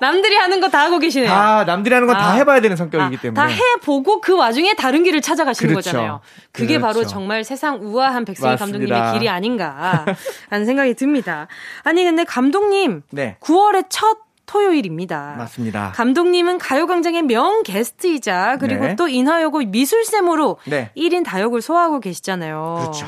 남들이 0.00 0.36
하는 0.36 0.60
거 0.60 0.66
다 0.66 0.80
하고 0.82 0.98
계시네요. 0.98 1.28
다 1.30 1.64
남들이 1.64 1.94
하는 1.94 2.06
건다 2.08 2.30
아. 2.30 2.32
해봐야 2.34 2.60
되는 2.60 2.76
성격이기 2.76 3.16
아, 3.16 3.20
때문에 3.20 3.34
다 3.40 3.46
해보고 3.46 4.20
그 4.20 4.36
와중에 4.36 4.74
다른 4.74 5.04
길을 5.04 5.20
찾아가시는 5.22 5.55
하시는 5.56 5.72
그렇죠. 5.74 5.90
거잖아요. 5.90 6.20
그게 6.52 6.78
그렇죠. 6.78 6.86
바로 6.86 7.06
정말 7.06 7.44
세상 7.44 7.80
우아한 7.82 8.24
백승희 8.24 8.50
맞습니다. 8.50 8.64
감독님의 8.64 9.12
길이 9.12 9.28
아닌가 9.28 10.04
하는 10.50 10.66
생각이 10.66 10.94
듭니다. 10.94 11.48
아니 11.82 12.04
근데 12.04 12.24
감독님 12.24 13.02
네. 13.10 13.36
9월의 13.40 13.86
첫 13.88 14.18
토요일입니다. 14.46 15.34
맞습니다. 15.38 15.92
감독님은 15.94 16.58
가요광장의 16.58 17.22
명 17.22 17.62
게스트이자 17.64 18.58
그리고 18.60 18.86
네. 18.86 18.96
또 18.96 19.08
인하여고 19.08 19.58
미술쌤으로 19.58 20.58
네. 20.66 20.90
1인 20.96 21.24
다역을 21.24 21.60
소화하고 21.60 21.98
계시잖아요. 22.00 22.78
그렇죠. 22.80 23.06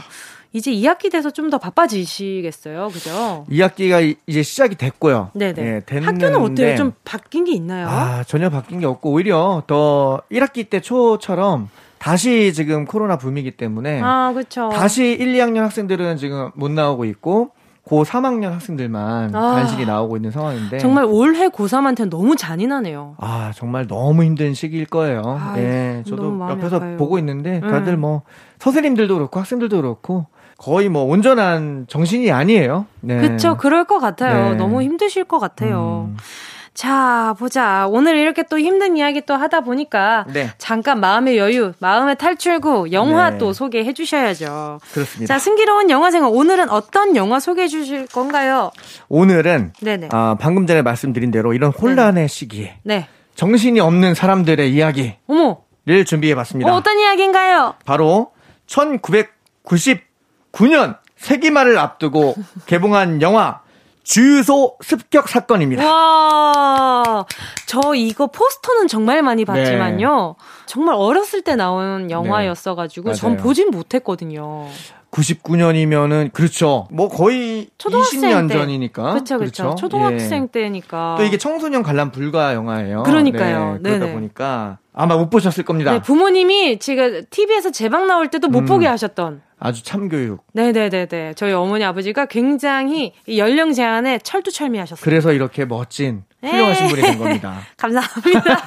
이제 0.53 0.73
2학기 0.73 1.13
돼서 1.13 1.31
좀 1.31 1.51
더 1.51 1.59
바빠지시겠어요. 1.59 2.89
그죠? 2.89 3.47
2학기가 3.51 4.17
이제 4.27 4.43
시작이 4.43 4.75
됐고요. 4.75 5.31
네네. 5.35 5.63
예, 5.63 5.81
됐는데 5.87 6.27
학교는 6.27 6.53
어때요? 6.53 6.77
좀 6.77 6.93
바뀐 7.05 7.45
게 7.45 7.53
있나요? 7.53 7.87
아, 7.89 8.25
전혀 8.25 8.51
바뀐 8.51 8.81
게 8.81 8.87
없고 8.87 9.11
오히려 9.13 9.63
더 9.67 10.21
1학기 10.33 10.69
때 10.69 10.81
초처럼 10.81 11.69
다시 11.99 12.53
지금 12.53 12.85
코로나 12.85 13.17
붐이기 13.17 13.53
때문에 13.53 14.01
아, 14.03 14.33
그렇죠. 14.33 14.69
다시 14.71 15.17
1, 15.19 15.33
2학년 15.35 15.59
학생들은 15.59 16.17
지금 16.17 16.51
못 16.55 16.71
나오고 16.71 17.05
있고 17.07 17.51
고 17.89 18.05
3학년 18.05 18.51
학생들만 18.51 19.35
아. 19.35 19.41
간신히 19.55 19.87
나오고 19.87 20.17
있는 20.17 20.31
상황인데 20.31 20.77
정말 20.79 21.05
올해 21.07 21.49
고3한테는 21.49 22.11
너무 22.11 22.37
잔인하네요. 22.37 23.17
아 23.19 23.51
정말 23.55 23.87
너무 23.87 24.25
힘든 24.25 24.53
시기일 24.53 24.85
거예요. 24.87 25.23
아, 25.25 25.55
예, 25.57 26.03
저도 26.07 26.39
옆에서 26.51 26.77
아파요. 26.77 26.97
보고 26.99 27.19
있는데 27.19 27.61
음. 27.65 27.71
다들 27.71 27.97
뭐 27.97 28.23
선생님들도 28.59 29.15
그렇고 29.15 29.41
학생들도 29.41 29.77
그렇고 29.77 30.27
거의 30.59 30.91
뭐 30.91 31.05
온전한 31.05 31.87
정신이 31.89 32.31
아니에요. 32.31 32.85
네. 33.01 33.21
그쵸, 33.21 33.57
그럴 33.57 33.85
것 33.85 34.01
같아요. 34.01 34.51
네. 34.51 34.57
너무 34.57 34.83
힘드실 34.83 35.25
것 35.25 35.39
같아요. 35.39 36.11
음, 36.11 36.17
자, 36.79 37.35
보자. 37.41 37.89
오늘 37.91 38.17
이렇게 38.17 38.45
또 38.45 38.57
힘든 38.57 38.97
이야기 38.97 39.21
또 39.21 39.35
하다 39.35 39.63
보니까 39.63 40.25
네. 40.33 40.53
잠깐 40.59 41.01
마음의 41.01 41.37
여유, 41.37 41.73
마음의 41.81 42.19
탈출구, 42.19 42.93
영화 42.93 43.31
네. 43.31 43.39
또 43.39 43.53
소개해 43.53 43.93
주셔야죠. 43.93 44.79
그렇습니다. 44.93 45.35
자, 45.35 45.41
승기로운 45.41 45.91
영화 45.91 46.13
생활. 46.13 46.31
오늘은 46.33 46.71
어떤 46.71 47.17
영화 47.17 47.41
소개해 47.41 47.67
주실 47.67 48.07
건가요? 48.07 48.71
오늘은 49.09 49.73
네네. 49.81 50.11
아, 50.13 50.37
방금 50.39 50.69
전에 50.69 50.83
말씀드린 50.83 51.33
대로 51.33 51.53
이런 51.53 51.73
혼란의 51.73 52.29
시기에 52.29 52.79
네. 52.85 53.09
정신이 53.35 53.81
없는 53.81 54.15
사람들의 54.15 54.73
이야기를 54.73 55.17
어머, 55.27 55.59
준비해 56.07 56.37
봤습니다. 56.37 56.73
어, 56.73 56.77
어떤 56.77 57.01
이야기인가요? 57.01 57.75
바로 57.87 58.31
1999년 58.69 60.97
세기말을 61.17 61.77
앞두고 61.77 62.37
개봉한 62.67 63.21
영화 63.21 63.63
주유소 64.09 64.77
습격 64.83 65.29
사건입니다. 65.29 65.85
와, 65.85 67.27
저 67.67 67.95
이거 67.95 68.27
포스터는 68.29 68.89
정말 68.89 69.23
많이 69.23 69.45
봤지만요. 69.45 70.37
정말 70.65 70.95
어렸을 70.95 71.43
때 71.43 71.57
나온 71.57 72.11
영화였어가지고 72.11 73.13
전 73.13 73.33
네. 73.33 73.37
맞아요. 73.37 73.45
보진 73.45 73.71
못했거든요. 73.71 74.67
99년이면은 75.11 76.33
그렇죠. 76.33 76.89
뭐 76.91 77.09
거의 77.09 77.69
초등학생 77.77 78.23
20년 78.23 78.49
때. 78.49 78.55
전이니까. 78.55 79.03
그렇죠, 79.13 79.39
그렇죠. 79.39 79.75
초등학생 79.75 80.45
예. 80.45 80.47
때니까. 80.51 81.17
또 81.19 81.25
이게 81.25 81.37
청소년 81.37 81.83
관람 81.83 82.11
불가 82.11 82.55
영화예요. 82.55 83.03
그러니까요. 83.03 83.79
네, 83.83 83.99
그러다. 83.99 84.13
보니까 84.15 84.79
아마 84.95 85.19
못 85.19 85.29
보셨을 85.29 85.65
겁니다. 85.65 85.93
네, 85.93 86.01
부모님이 86.01 86.79
지금 86.79 87.25
TV에서 87.29 87.73
재방 87.73 88.07
나올 88.07 88.29
때도 88.29 88.49
못 88.49 88.61
음. 88.61 88.65
보게 88.65 88.87
하셨던. 88.87 89.43
아주 89.61 89.83
참교육. 89.83 90.45
네네네네. 90.53 91.35
저희 91.35 91.53
어머니 91.53 91.85
아버지가 91.85 92.27
굉장히 92.27 93.13
이 93.27 93.39
연령 93.39 93.73
제한에 93.73 94.19
철두철미하셨어요. 94.19 95.03
그래서 95.05 95.33
이렇게 95.33 95.65
멋진 95.65 96.23
훌륭하신 96.43 96.85
에이. 96.85 96.91
분이 96.91 97.03
된 97.03 97.19
겁니다. 97.19 97.59
감사합니다. 97.77 98.59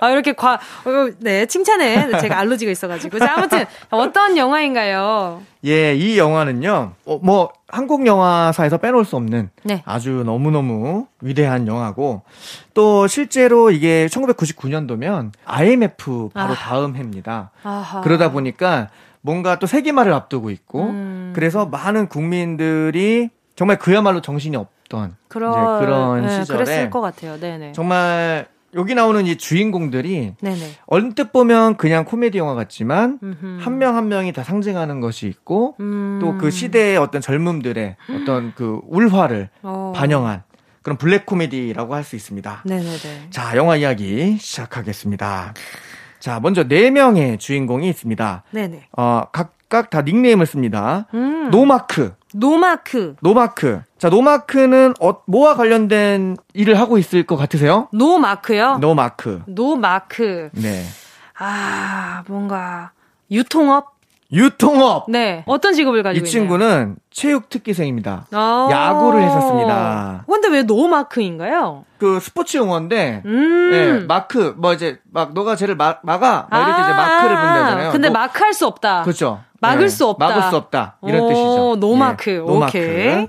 아, 0.00 0.10
이렇게 0.10 0.32
과, 0.32 0.54
어, 0.54 1.10
네, 1.18 1.44
칭찬에 1.44 2.18
제가 2.20 2.38
알러지가 2.38 2.70
있어가지고. 2.70 3.18
자, 3.18 3.34
아무튼, 3.36 3.66
어떤 3.90 4.38
영화인가요? 4.38 5.42
예, 5.66 5.94
이 5.94 6.16
영화는요. 6.16 6.92
어, 7.04 7.20
뭐 7.22 7.52
한국 7.68 8.06
영화사에서 8.06 8.78
빼놓을 8.78 9.04
수 9.04 9.16
없는 9.16 9.50
네. 9.64 9.82
아주 9.84 10.22
너무너무 10.24 11.06
위대한 11.20 11.66
영화고 11.66 12.22
또 12.72 13.06
실제로 13.06 13.70
이게 13.70 14.06
1999년도면 14.06 15.32
IMF 15.44 16.30
바로 16.32 16.52
아. 16.52 16.56
다음 16.56 16.96
해입니다. 16.96 17.50
아하. 17.62 18.00
그러다 18.00 18.30
보니까 18.32 18.88
뭔가 19.20 19.58
또 19.58 19.66
세기말을 19.66 20.12
앞두고 20.12 20.50
있고 20.50 20.84
음. 20.84 21.32
그래서 21.34 21.66
많은 21.66 22.08
국민들이 22.08 23.30
정말 23.56 23.78
그야말로 23.78 24.20
정신이 24.20 24.56
없던 24.56 25.16
그런, 25.28 25.80
그런 25.80 26.26
네, 26.26 26.40
시절에 26.40 26.64
그랬을 26.64 26.90
것 26.90 27.00
같아요. 27.00 27.38
네네. 27.38 27.72
정말 27.72 28.46
여기 28.74 28.94
나오는 28.94 29.26
이 29.26 29.36
주인공들이 29.36 30.34
네네. 30.40 30.70
언뜻 30.86 31.32
보면 31.32 31.76
그냥 31.78 32.04
코미디 32.04 32.36
영화 32.38 32.54
같지만. 32.54 33.18
한 33.60 33.78
명한 33.78 34.08
명이 34.08 34.32
다 34.32 34.44
상징하는 34.44 35.00
것이 35.00 35.26
있고 35.26 35.74
음. 35.80 36.18
또그 36.20 36.50
시대의 36.50 36.98
어떤 36.98 37.20
젊음들의 37.20 37.96
어떤 38.14 38.52
그 38.54 38.80
울화를 38.86 39.48
어. 39.62 39.92
반영한 39.96 40.42
그런 40.82 40.96
블랙 40.96 41.26
코미디라고 41.26 41.94
할 41.94 42.04
수 42.04 42.14
있습니다. 42.16 42.62
네네네. 42.64 43.28
자, 43.30 43.56
영화 43.56 43.76
이야기 43.76 44.36
시작하겠습니다. 44.38 45.54
자, 46.28 46.40
먼저 46.40 46.68
네 46.68 46.90
명의 46.90 47.38
주인공이 47.38 47.88
있습니다. 47.88 48.42
네네. 48.50 48.88
어, 48.98 49.22
각각 49.32 49.88
다 49.88 50.02
닉네임을 50.02 50.44
씁니다. 50.44 51.06
음. 51.14 51.48
노마크, 51.50 52.16
노마크. 52.34 53.16
노마크. 53.22 53.80
자, 53.96 54.10
노마크는 54.10 54.92
어, 55.00 55.22
뭐와 55.26 55.54
관련된 55.54 56.36
일을 56.52 56.78
하고 56.78 56.98
있을 56.98 57.22
것 57.22 57.38
같으세요? 57.38 57.88
노마크요? 57.94 58.76
노마크. 58.76 59.42
노마크. 59.46 60.50
네. 60.52 60.84
아, 61.38 62.24
뭔가, 62.28 62.90
유통업? 63.30 63.97
유통업. 64.30 65.10
네. 65.10 65.42
어떤 65.46 65.72
직업을 65.72 66.02
가지고 66.02 66.24
이 66.26 66.28
친구는 66.28 66.96
체육 67.10 67.48
특기생입니다. 67.48 68.26
아. 68.32 68.68
야구를 68.70 69.22
했었습니다. 69.22 70.24
근데 70.26 70.48
왜 70.48 70.62
노마크인가요? 70.62 71.84
그 71.98 72.20
스포츠 72.20 72.56
용어인데 72.58 73.22
음. 73.24 73.70
예, 73.72 74.06
마크 74.06 74.54
뭐 74.58 74.72
이제 74.74 74.98
막 75.12 75.32
너가 75.34 75.56
쟤를 75.56 75.74
막, 75.76 76.00
막아 76.02 76.46
막 76.50 76.60
이럴 76.62 76.74
때 76.76 76.82
이제 76.82 76.92
마크를 76.92 77.36
본다잖아요. 77.36 77.90
근데 77.92 78.08
노- 78.08 78.12
마크 78.14 78.38
할 78.44 78.52
수 78.52 78.66
없다. 78.66 79.02
그렇죠. 79.02 79.40
막을 79.60 79.84
예, 79.84 79.88
수 79.88 80.06
없다. 80.06 80.28
막을 80.28 80.42
수 80.50 80.56
없다. 80.56 80.96
이런 81.04 81.20
오, 81.22 81.28
뜻이죠. 81.28 81.76
노마크. 81.80 82.30
예, 82.30 82.36
노마크. 82.38 82.66
오케이. 82.78 83.26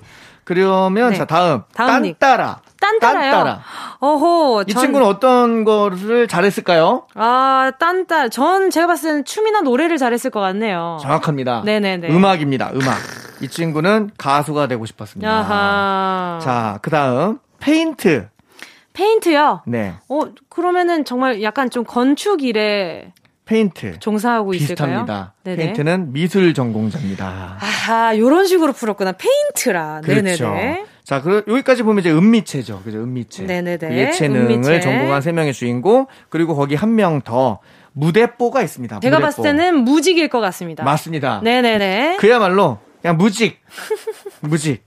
그러면 0.54 1.12
네. 1.12 1.16
자 1.18 1.26
다음 1.26 1.62
다음 1.76 2.02
닉. 2.02 2.18
딴따라. 2.18 2.62
딴따라요? 2.82 3.32
딴따라. 3.32 3.60
어호. 4.00 4.64
이 4.66 4.74
전- 4.74 4.82
친구는 4.82 5.06
어떤 5.06 5.64
거를 5.64 6.28
잘했을까요? 6.28 7.04
아, 7.14 7.72
딴따. 7.78 8.30
전 8.30 8.72
제가 8.72 8.88
봤을 8.88 9.10
때는 9.10 9.26
춤이나 9.26 9.62
노래를 9.62 10.00
잘했을 10.00 10.32
것 10.32 10.40
같네요. 10.40 10.98
정확합니다. 11.04 11.62
네네네. 11.66 12.10
음악입니다. 12.10 12.72
음악. 12.74 12.98
이 13.42 13.48
친구는 13.48 14.10
가수가 14.18 14.66
되고 14.68 14.88
싶었습니다. 14.88 15.30
아하. 15.32 16.40
자, 16.42 16.80
그 16.82 16.90
다음 16.90 17.38
페인트. 17.60 18.28
페인트요? 18.94 19.62
네. 19.68 19.94
어, 20.10 20.22
그러면은 20.50 21.06
정말 21.06 21.44
약간 21.44 21.70
좀 21.70 21.84
건축 21.84 22.42
일에 22.42 23.14
페인트. 23.50 23.98
종사하고 24.00 24.54
있을까요? 24.54 24.88
비슷합니다. 25.06 25.34
네네. 25.44 25.58
페인트는 25.58 26.14
미술 26.14 26.54
전공자입니다. 26.54 27.58
아하, 27.60 28.16
요런 28.18 28.46
식으로 28.46 28.74
풀었구나. 28.74 29.14
페인트라. 29.14 30.02
그렇죠. 30.04 30.52
네네네. 30.52 30.86
자, 31.04 31.22
그 31.24 31.44
여기까지 31.48 31.82
보면 31.82 32.02
이제 32.02 32.12
음미체죠. 32.12 32.84
그죠? 32.84 33.00
음미체. 33.00 33.44
네네네. 33.44 33.78
그 33.80 33.96
예체능을 33.96 34.52
음미체. 34.52 34.80
전공한 34.82 35.22
세 35.22 35.32
명의 35.32 35.54
주인공 35.54 36.06
그리고 36.30 36.56
거기 36.56 36.76
한 36.76 36.90
명 36.96 37.22
더 37.24 37.60
무대뽀가 37.94 38.62
있습니다. 38.62 39.00
제가 39.00 39.18
무대뽀. 39.18 39.26
봤을 39.26 39.44
때는 39.44 39.80
무직일 39.84 40.28
것 40.28 40.40
같습니다. 40.42 40.84
맞습니다. 40.84 41.42
네네네. 41.44 42.18
그야말로 42.20 42.78
그냥 43.02 43.18
무직. 43.18 43.58
무직. 44.42 44.84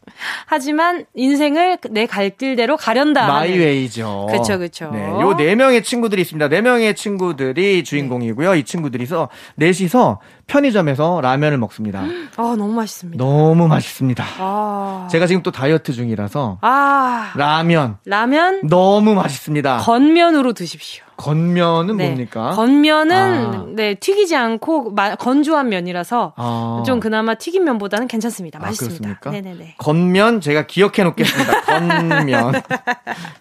하지만 0.46 1.04
인생을 1.14 1.78
내 1.90 2.06
갈 2.06 2.30
길대로 2.30 2.76
가련다. 2.76 3.26
마이웨이죠. 3.26 4.28
그쵸, 4.30 4.58
그쵸. 4.58 4.90
네, 4.92 5.02
요 5.20 5.34
네 5.36 5.54
명의 5.54 5.82
친구들이 5.82 6.22
있습니다. 6.22 6.48
네 6.48 6.60
명의 6.60 6.94
친구들이 6.94 7.84
주인공이고요. 7.84 8.54
이 8.56 8.64
친구들이서 8.64 9.28
넷이서 9.56 10.20
편의점에서 10.46 11.20
라면을 11.22 11.58
먹습니다. 11.58 12.02
아, 12.36 12.54
너무 12.58 12.72
맛있습니다. 12.74 13.22
너무 13.24 13.68
맛있습니다. 13.68 14.24
아. 14.38 15.08
제가 15.10 15.26
지금 15.26 15.42
또 15.42 15.50
다이어트 15.50 15.92
중이라서 15.92 16.58
아. 16.60 17.32
라면 17.36 17.96
라면 18.04 18.60
너무 18.68 19.14
맛있습니다. 19.14 19.78
건면으로 19.78 20.52
드십시오. 20.52 21.04
건면은 21.22 21.96
네. 21.98 22.06
뭡니까? 22.06 22.50
건면은 22.50 23.16
아. 23.16 23.64
네 23.76 23.94
튀기지 23.94 24.34
않고 24.34 24.90
마- 24.90 25.14
건조한 25.14 25.68
면이라서 25.68 26.32
아. 26.36 26.82
좀 26.84 26.98
그나마 26.98 27.34
튀긴 27.36 27.62
면보다는 27.64 28.08
괜찮습니다. 28.08 28.58
아, 28.58 28.62
맛있습니다. 28.62 29.18
그렇습니까? 29.20 29.30
네네네. 29.30 29.74
건면 29.78 30.40
제가 30.40 30.66
기억해 30.66 31.04
놓겠습니다. 31.04 31.60
건면. 31.62 32.52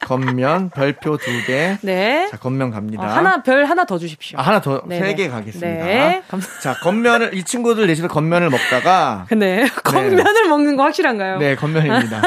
건면 0.05 0.69
별표 0.69 1.17
두 1.17 1.31
개. 1.47 1.77
네. 1.81 2.27
자, 2.29 2.37
건면 2.37 2.67
어, 2.69 2.71
갑니다. 2.71 3.03
하나 3.07 3.41
별 3.41 3.65
하나 3.65 3.85
더 3.85 3.97
주십시오. 3.97 4.37
아, 4.39 4.43
하나 4.43 4.61
더. 4.61 4.81
세 4.89 5.15
개 5.15 5.27
가겠습니다. 5.27 5.83
네. 5.85 6.21
감- 6.29 6.41
자, 6.61 6.73
건면을, 6.83 7.33
이 7.33 7.43
친구들 7.43 7.87
넷이서 7.87 8.07
건면을 8.07 8.49
먹다가, 8.49 9.25
네. 9.35 9.65
건면을 9.83 10.47
먹는 10.49 10.75
거 10.77 10.83
확실한가요? 10.83 11.37
네, 11.39 11.55
건면입니다. 11.55 12.21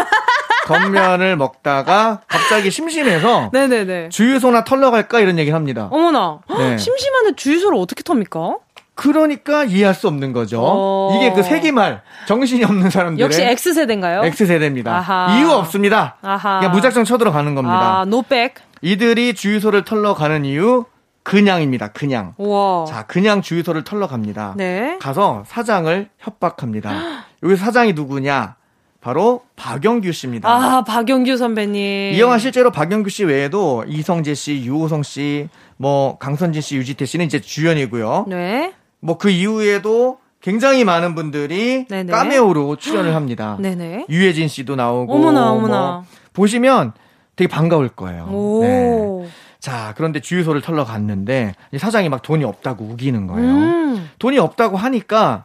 건면을 0.64 1.36
먹다가 1.36 2.20
갑자기 2.26 2.70
심심해서 2.70 3.50
네네네. 3.54 4.08
주유소나 4.08 4.64
털러 4.64 4.90
갈까 4.90 5.20
이런 5.20 5.38
얘기를 5.38 5.54
합니다. 5.54 5.88
어머나. 5.90 6.40
네. 6.48 6.76
심심한데 6.78 7.36
주유소를 7.36 7.78
어떻게 7.78 8.02
텁니까? 8.02 8.56
그러니까 8.94 9.64
이해할 9.64 9.92
수 9.94 10.06
없는 10.06 10.32
거죠. 10.32 10.60
어. 10.62 11.16
이게 11.16 11.32
그 11.32 11.42
세기말 11.42 12.02
정신이 12.26 12.64
없는 12.64 12.90
사람들의 12.90 13.24
역시 13.24 13.42
X세대인가요? 13.42 14.24
X세대입니다. 14.24 14.96
아하. 14.96 15.36
이유 15.36 15.50
없습니다. 15.50 16.16
아하. 16.22 16.60
그냥 16.60 16.72
무작정 16.72 17.04
쳐들어가는 17.04 17.54
겁니다. 17.56 18.00
아, 18.00 18.04
노백. 18.04 18.54
이들이 18.82 19.34
주유소를 19.34 19.84
털러 19.84 20.14
가는 20.14 20.44
이유 20.44 20.84
그냥입니다. 21.24 21.88
그냥. 21.88 22.34
우와. 22.36 22.84
자, 22.84 23.02
그냥 23.06 23.42
주유소를 23.42 23.82
털러 23.82 24.06
갑니다. 24.06 24.50
어. 24.50 24.54
네. 24.56 24.96
가서 25.00 25.42
사장을 25.48 26.08
협박합니다. 26.18 26.92
여기 27.42 27.56
사장이 27.56 27.94
누구냐? 27.94 28.56
바로 29.04 29.42
박영규 29.56 30.12
씨입니다. 30.12 30.48
아, 30.48 30.82
박영규 30.82 31.36
선배님. 31.36 32.14
이 32.14 32.20
영화 32.20 32.38
실제로 32.38 32.70
박영규 32.70 33.10
씨 33.10 33.24
외에도 33.24 33.84
이성재 33.86 34.32
씨, 34.32 34.62
유호성 34.64 35.02
씨, 35.02 35.50
뭐 35.76 36.16
강선진 36.16 36.62
씨, 36.62 36.76
유지태 36.76 37.04
씨는 37.04 37.26
이제 37.26 37.38
주연이고요. 37.38 38.24
네. 38.28 38.72
뭐 39.00 39.18
그 39.18 39.28
이후에도 39.28 40.16
굉장히 40.40 40.84
많은 40.84 41.14
분들이 41.14 41.84
네네. 41.86 42.10
카메오로 42.10 42.76
출연을 42.76 43.14
합니다. 43.14 43.58
네네. 43.60 44.06
유해진 44.08 44.48
씨도 44.48 44.74
나오고 44.74 45.12
어머나, 45.14 45.40
뭐 45.40 45.50
어머나. 45.52 46.04
보시면 46.32 46.92
되게 47.36 47.46
반가울 47.46 47.90
거예요. 47.90 48.24
오. 48.30 48.62
네. 48.62 49.28
자, 49.60 49.92
그런데 49.98 50.20
주유소를 50.20 50.62
털러 50.62 50.86
갔는데 50.86 51.54
이 51.72 51.78
사장이 51.78 52.08
막 52.08 52.22
돈이 52.22 52.42
없다고 52.44 52.86
우기는 52.86 53.26
거예요. 53.26 53.50
음. 53.50 54.10
돈이 54.18 54.38
없다고 54.38 54.78
하니까 54.78 55.44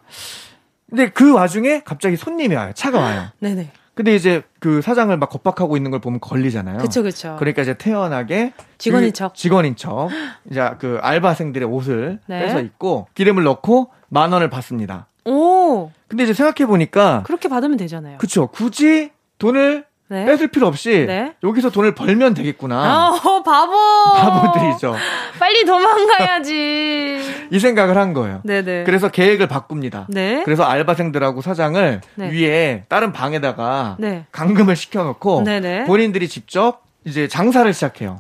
근데 0.90 1.10
그 1.10 1.34
와중에 1.34 1.82
갑자기 1.86 2.16
손님이 2.16 2.56
와요. 2.56 2.72
차가 2.74 3.00
와요. 3.00 3.26
네네. 3.40 3.70
근데 3.94 4.16
이제 4.16 4.44
그 4.60 4.82
사장을 4.82 5.16
막 5.18 5.30
겁박하고 5.30 5.76
있는 5.76 5.92
걸 5.92 6.00
보면 6.00 6.20
걸리잖아요. 6.22 6.78
그쵸, 6.78 7.04
그쵸. 7.04 7.36
그러니까 7.38 7.64
이제 7.64 7.74
태연하게 7.74 8.54
직원인 8.78 9.10
주- 9.10 9.14
척. 9.20 9.36
직원인 9.36 9.76
척. 9.76 10.10
이제 10.50 10.72
그 10.80 11.00
알바생들의 11.02 11.68
옷을 11.68 12.20
네. 12.28 12.40
빼서 12.46 12.62
입고 12.62 13.08
기름을 13.14 13.44
넣고 13.44 13.90
만 14.08 14.32
원을 14.32 14.50
받습니다. 14.50 15.08
오, 15.26 15.92
근데 16.08 16.24
이제 16.24 16.34
생각해 16.34 16.66
보니까 16.66 17.24
그렇게 17.26 17.50
받으면 17.50 17.78
되잖아요. 17.78 18.18
그쵸 18.20 18.48
굳이 18.48 19.12
돈을 19.38 19.86
네. 20.10 20.26
뺏을 20.26 20.48
필요 20.48 20.66
없이 20.66 21.06
네. 21.06 21.34
여기서 21.44 21.70
돈을 21.70 21.94
벌면 21.94 22.34
되겠구나. 22.34 23.10
어, 23.10 23.44
바보. 23.44 23.74
바보들이죠. 24.16 24.96
빨리 25.40 25.66
도망가야지. 25.66 27.22
이 27.52 27.60
생각을 27.60 27.96
한 27.96 28.14
거예요. 28.14 28.42
네네. 28.44 28.86
그래서 28.86 29.10
계획을 29.10 29.48
바꿉니다. 29.48 30.08
네. 30.10 30.42
그래서 30.46 30.64
알바생들하고 30.64 31.42
사장을 31.42 32.02
네. 32.16 32.32
위에 32.32 32.84
다른 32.90 33.14
방에다가 33.14 33.98
네. 34.00 34.26
감금을 34.32 34.76
시켜놓고 34.76 35.44
네네. 35.44 35.84
본인들이 35.86 36.28
직접 36.28 36.82
이제 37.06 37.28
장사를 37.28 37.72
시작해요. 37.72 38.20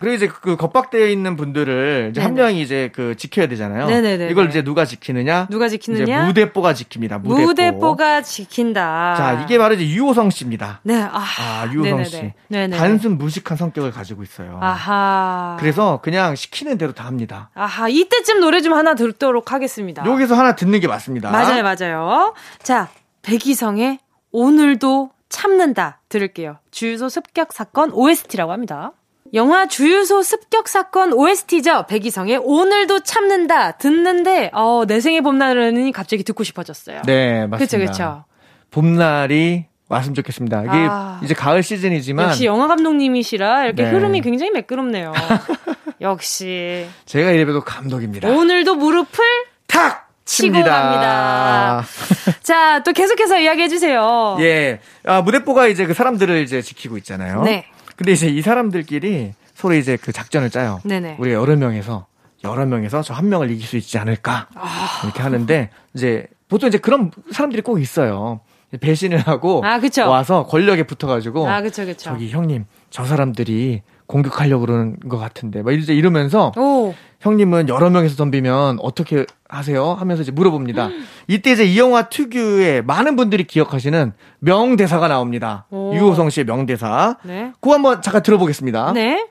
그리고 0.00 0.14
이제 0.14 0.28
그 0.28 0.56
겁박되어 0.56 1.06
있는 1.06 1.36
분들을 1.36 2.08
이제 2.10 2.20
한 2.20 2.34
네네. 2.34 2.46
명이 2.48 2.62
이제 2.62 2.90
그 2.94 3.16
지켜야 3.16 3.46
되잖아요. 3.48 3.86
네네네네. 3.86 4.30
이걸 4.30 4.48
이제 4.48 4.62
누가 4.62 4.84
지키느냐? 4.84 5.48
누가 5.50 5.68
지키느냐? 5.68 6.26
무대뽀가 6.26 6.72
지킵니다. 6.72 7.20
무대뽀. 7.20 7.46
무대뽀가 7.46 8.22
지킨다. 8.22 9.14
자, 9.16 9.42
이게 9.42 9.58
바로 9.58 9.74
이제 9.74 9.86
유호성 9.88 10.30
씨입니다. 10.30 10.80
네, 10.82 11.00
아, 11.00 11.10
아, 11.14 11.66
유호성 11.72 11.82
네네네. 11.82 12.04
씨. 12.04 12.32
네네. 12.48 12.76
단순 12.76 13.18
무식한 13.18 13.56
성격을 13.56 13.90
가지고 13.92 14.22
있어요. 14.22 14.58
아하. 14.60 15.56
그래서 15.60 16.00
그냥 16.02 16.34
시키는 16.34 16.78
대로 16.78 16.92
다 16.92 17.04
합니다. 17.06 17.50
아하, 17.54 17.88
이때쯤 17.88 18.40
노래 18.40 18.60
좀 18.60 18.72
하나 18.74 18.94
듣도록 18.94 19.52
하겠습니다. 19.52 20.04
여기서 20.06 20.34
하나 20.34 20.54
듣는 20.54 20.80
게 20.80 20.88
맞습니다. 20.88 21.30
맞아요, 21.30 21.62
맞아요. 21.62 22.34
자, 22.62 22.88
백이성의 23.22 23.98
오늘도 24.32 25.10
참는다 25.28 26.00
들을게요. 26.08 26.58
주유소 26.70 27.08
습격 27.08 27.52
사건 27.52 27.90
OST라고 27.92 28.52
합니다. 28.52 28.92
영화 29.34 29.66
주유소 29.66 30.22
습격 30.22 30.68
사건 30.68 31.12
OST죠. 31.12 31.86
백이성의 31.88 32.40
오늘도 32.42 33.00
참는다 33.00 33.72
듣는데 33.72 34.50
어, 34.52 34.84
내 34.86 35.00
생의 35.00 35.22
봄날은 35.22 35.92
갑자기 35.92 36.22
듣고 36.22 36.44
싶어졌어요. 36.44 37.02
네, 37.06 37.46
맞습니다. 37.46 37.90
그쵸. 37.92 38.24
봄날이 38.70 39.66
왔으면 39.88 40.14
좋겠습니다. 40.14 40.62
이게 40.62 40.70
아. 40.72 41.20
이제 41.22 41.34
가을 41.34 41.62
시즌이지만 41.62 42.28
역시 42.28 42.44
영화 42.44 42.66
감독님이시라 42.66 43.66
이렇게 43.66 43.84
네. 43.84 43.90
흐름이 43.90 44.20
굉장히 44.20 44.50
매끄럽네요. 44.52 45.12
역시 46.02 46.86
제가 47.06 47.30
이래봬도 47.30 47.62
감독입니다. 47.62 48.28
오늘도 48.28 48.74
무릎을 48.74 49.24
탁 49.66 50.10
치고 50.24 50.52
칩니다. 50.52 50.82
갑니다. 50.82 51.84
자, 52.42 52.82
또 52.82 52.92
계속해서 52.92 53.38
이야기해 53.38 53.68
주세요. 53.68 54.36
예. 54.40 54.80
아, 55.04 55.20
무대뽀가 55.22 55.66
이제 55.68 55.86
그 55.86 55.94
사람들을 55.94 56.42
이제 56.42 56.62
지키고 56.62 56.96
있잖아요. 56.98 57.42
네. 57.42 57.66
근데 57.96 58.12
이제 58.12 58.26
이 58.28 58.40
사람들끼리 58.42 59.32
서로 59.54 59.74
이제 59.74 59.96
그 59.96 60.12
작전을 60.12 60.50
짜요. 60.50 60.80
네네. 60.84 61.16
우리가 61.18 61.36
여러 61.40 61.56
명에서 61.56 62.06
여러 62.44 62.66
명에서 62.66 63.02
저 63.02 63.14
한 63.14 63.28
명을 63.28 63.50
이길 63.50 63.66
수 63.66 63.76
있지 63.76 63.98
않을까 63.98 64.48
아. 64.54 65.00
이렇게 65.04 65.22
하는데 65.22 65.70
이제 65.94 66.26
보통 66.48 66.68
이제 66.68 66.78
그런 66.78 67.10
사람들이 67.30 67.62
꼭 67.62 67.80
있어요. 67.80 68.40
배신을 68.80 69.18
하고 69.18 69.62
아, 69.64 69.78
그쵸. 69.78 70.08
와서 70.08 70.46
권력에 70.46 70.84
붙어가지고 70.84 71.46
아, 71.48 71.60
그쵸, 71.60 71.84
그쵸. 71.84 72.10
저기 72.10 72.30
형님 72.30 72.64
저 72.90 73.04
사람들이 73.04 73.82
공격하려고 74.06 74.64
그러는 74.66 74.98
것 75.00 75.18
같은데 75.18 75.62
막 75.62 75.72
이제 75.72 75.94
이러면서 75.94 76.52
오. 76.56 76.94
형님은 77.26 77.68
여러 77.68 77.88
명에서 77.88 78.16
덤비면 78.16 78.78
어떻게 78.80 79.24
하세요? 79.48 79.92
하면서 79.94 80.22
이제 80.22 80.32
물어봅니다. 80.32 80.90
이때 81.28 81.52
이제 81.52 81.64
이 81.64 81.78
영화 81.78 82.08
특유의 82.08 82.82
많은 82.82 83.14
분들이 83.16 83.44
기억하시는 83.44 84.12
명대사가 84.40 85.06
나옵니다. 85.08 85.66
오. 85.70 85.94
유호성 85.94 86.30
씨의 86.30 86.46
명대사. 86.46 87.18
네. 87.24 87.52
그거 87.60 87.74
한번 87.74 88.02
잠깐 88.02 88.22
들어보겠습니다. 88.24 88.92
네. 88.92 89.28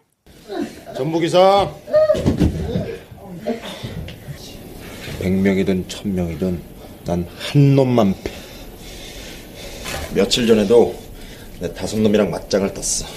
전부기사 0.95 1.69
100명이든 5.21 5.88
1000명이든 5.88 6.60
난 7.06 7.25
한 7.38 7.75
놈만 7.75 8.13
패 8.23 8.32
며칠 10.13 10.45
전에도 10.47 10.95
내 11.60 11.73
다섯 11.73 11.99
놈이랑 11.99 12.30
맞짱을 12.32 12.73
떴어 12.73 13.08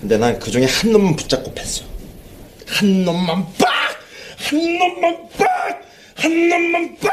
근데 0.00 0.18
난 0.18 0.38
그 0.38 0.50
중에 0.50 0.64
한 0.66 0.92
놈만 0.92 1.16
붙잡고 1.16 1.52
팼어 1.54 1.84
한 2.74 3.04
놈만 3.04 3.46
빡! 3.58 3.68
한 4.50 4.78
놈만 4.78 5.28
빡! 5.38 5.82
한 6.16 6.48
놈만 6.48 6.96
빡! 7.00 7.12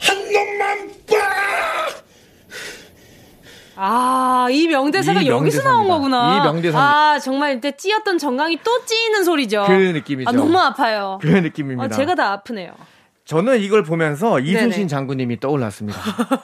한 0.00 0.32
놈만 0.32 0.90
빡! 1.06 2.04
아, 3.78 4.48
이 4.50 4.66
명대사가 4.68 5.20
이 5.20 5.26
여기서 5.28 5.58
명대사입니다. 5.58 5.70
나온 5.70 5.88
거구나. 5.88 6.38
이 6.38 6.40
명대사입니다. 6.44 6.78
아, 6.80 7.18
정말 7.18 7.56
이때 7.56 7.72
찌었던 7.76 8.16
정강이 8.16 8.60
또 8.64 8.84
찌이는 8.86 9.22
소리죠. 9.24 9.64
그 9.66 9.72
느낌이죠. 9.72 10.30
아, 10.30 10.32
너무 10.32 10.58
아파요. 10.58 11.18
그 11.20 11.26
느낌입니다. 11.26 11.84
아, 11.84 11.88
제가 11.88 12.14
다 12.14 12.32
아프네요. 12.32 12.72
저는 13.26 13.60
이걸 13.60 13.82
보면서 13.82 14.40
이순신 14.40 14.70
네네. 14.70 14.86
장군님이 14.86 15.40
떠올랐습니다. 15.40 15.98